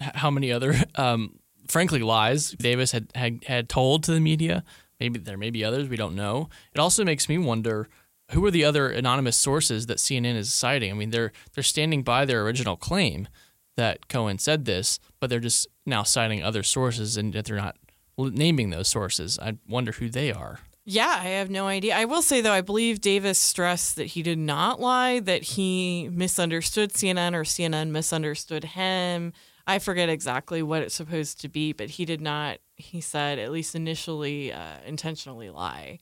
how 0.00 0.30
many 0.30 0.52
other, 0.52 0.74
um, 0.94 1.38
frankly, 1.68 2.00
lies 2.00 2.52
Davis 2.52 2.92
had, 2.92 3.10
had 3.14 3.44
had 3.44 3.68
told 3.68 4.04
to 4.04 4.12
the 4.12 4.20
media. 4.20 4.64
Maybe 4.98 5.18
there 5.18 5.38
may 5.38 5.50
be 5.50 5.64
others 5.64 5.88
we 5.88 5.96
don't 5.96 6.14
know. 6.14 6.48
It 6.74 6.78
also 6.78 7.04
makes 7.04 7.28
me 7.28 7.38
wonder 7.38 7.88
who 8.32 8.44
are 8.44 8.50
the 8.50 8.64
other 8.64 8.90
anonymous 8.90 9.36
sources 9.36 9.86
that 9.86 9.98
CNN 9.98 10.36
is 10.36 10.52
citing. 10.52 10.90
I 10.90 10.94
mean, 10.94 11.10
they're 11.10 11.32
they're 11.54 11.64
standing 11.64 12.02
by 12.02 12.24
their 12.24 12.42
original 12.42 12.76
claim 12.76 13.28
that 13.76 14.08
Cohen 14.08 14.38
said 14.38 14.64
this, 14.64 14.98
but 15.20 15.30
they're 15.30 15.40
just 15.40 15.66
now 15.86 16.02
citing 16.02 16.42
other 16.42 16.62
sources 16.62 17.16
and 17.16 17.32
that 17.32 17.46
they're 17.46 17.56
not 17.56 17.76
naming 18.18 18.70
those 18.70 18.88
sources. 18.88 19.38
I 19.38 19.56
wonder 19.66 19.92
who 19.92 20.08
they 20.10 20.32
are. 20.32 20.60
Yeah, 20.84 21.18
I 21.20 21.28
have 21.28 21.50
no 21.50 21.66
idea. 21.66 21.96
I 21.96 22.04
will 22.04 22.22
say 22.22 22.40
though, 22.40 22.52
I 22.52 22.62
believe 22.62 23.00
Davis 23.00 23.38
stressed 23.38 23.96
that 23.96 24.06
he 24.06 24.22
did 24.22 24.38
not 24.38 24.80
lie, 24.80 25.20
that 25.20 25.42
he 25.42 26.08
misunderstood 26.12 26.92
CNN 26.92 27.34
or 27.34 27.42
CNN 27.42 27.90
misunderstood 27.90 28.64
him. 28.64 29.32
I 29.66 29.78
forget 29.78 30.08
exactly 30.08 30.62
what 30.62 30.82
it's 30.82 30.94
supposed 30.94 31.40
to 31.42 31.48
be, 31.48 31.72
but 31.72 31.90
he 31.90 32.04
did 32.04 32.20
not. 32.20 32.58
He 32.76 33.00
said 33.00 33.38
at 33.38 33.52
least 33.52 33.74
initially 33.74 34.52
uh, 34.52 34.78
intentionally 34.86 35.50
lie, 35.50 35.98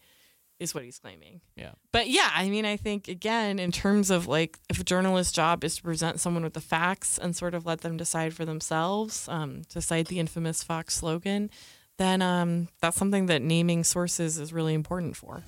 is 0.58 0.74
what 0.74 0.84
he's 0.84 0.98
claiming. 0.98 1.40
Yeah. 1.56 1.72
But 1.92 2.08
yeah, 2.08 2.30
I 2.34 2.48
mean, 2.48 2.64
I 2.64 2.76
think 2.76 3.08
again, 3.08 3.58
in 3.58 3.72
terms 3.72 4.10
of 4.10 4.26
like 4.26 4.58
if 4.68 4.80
a 4.80 4.84
journalist's 4.84 5.32
job 5.32 5.64
is 5.64 5.76
to 5.76 5.82
present 5.82 6.20
someone 6.20 6.44
with 6.44 6.54
the 6.54 6.60
facts 6.60 7.18
and 7.18 7.34
sort 7.34 7.54
of 7.54 7.66
let 7.66 7.82
them 7.82 7.96
decide 7.96 8.32
for 8.32 8.44
themselves, 8.44 9.28
um, 9.28 9.62
to 9.70 9.80
cite 9.80 10.08
the 10.08 10.18
infamous 10.18 10.62
Fox 10.62 10.94
slogan 10.94 11.50
then 11.98 12.22
um, 12.22 12.68
that's 12.80 12.96
something 12.96 13.26
that 13.26 13.42
naming 13.42 13.84
sources 13.84 14.38
is 14.38 14.52
really 14.52 14.74
important 14.74 15.16
for. 15.16 15.42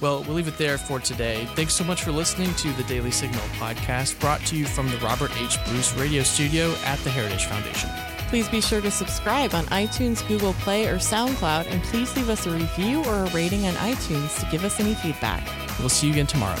Well, 0.00 0.22
we'll 0.24 0.36
leave 0.36 0.48
it 0.48 0.58
there 0.58 0.76
for 0.76 1.00
today. 1.00 1.46
Thanks 1.54 1.72
so 1.72 1.82
much 1.82 2.02
for 2.02 2.12
listening 2.12 2.52
to 2.56 2.72
the 2.74 2.82
Daily 2.84 3.10
Signal 3.10 3.40
podcast 3.58 4.20
brought 4.20 4.40
to 4.42 4.56
you 4.56 4.66
from 4.66 4.90
the 4.90 4.98
Robert 4.98 5.30
H. 5.40 5.56
Bruce 5.66 5.94
radio 5.94 6.22
studio 6.22 6.74
at 6.84 6.98
the 6.98 7.10
Heritage 7.10 7.46
Foundation. 7.46 7.88
Please 8.28 8.48
be 8.48 8.60
sure 8.60 8.80
to 8.80 8.90
subscribe 8.90 9.54
on 9.54 9.64
iTunes, 9.66 10.26
Google 10.28 10.52
Play, 10.54 10.86
or 10.86 10.96
SoundCloud, 10.96 11.66
and 11.68 11.82
please 11.84 12.14
leave 12.16 12.28
us 12.28 12.46
a 12.46 12.50
review 12.50 13.04
or 13.04 13.24
a 13.24 13.30
rating 13.30 13.66
on 13.66 13.74
iTunes 13.74 14.38
to 14.40 14.50
give 14.50 14.64
us 14.64 14.80
any 14.80 14.94
feedback. 14.94 15.48
We'll 15.78 15.88
see 15.88 16.08
you 16.08 16.12
again 16.12 16.26
tomorrow. 16.26 16.60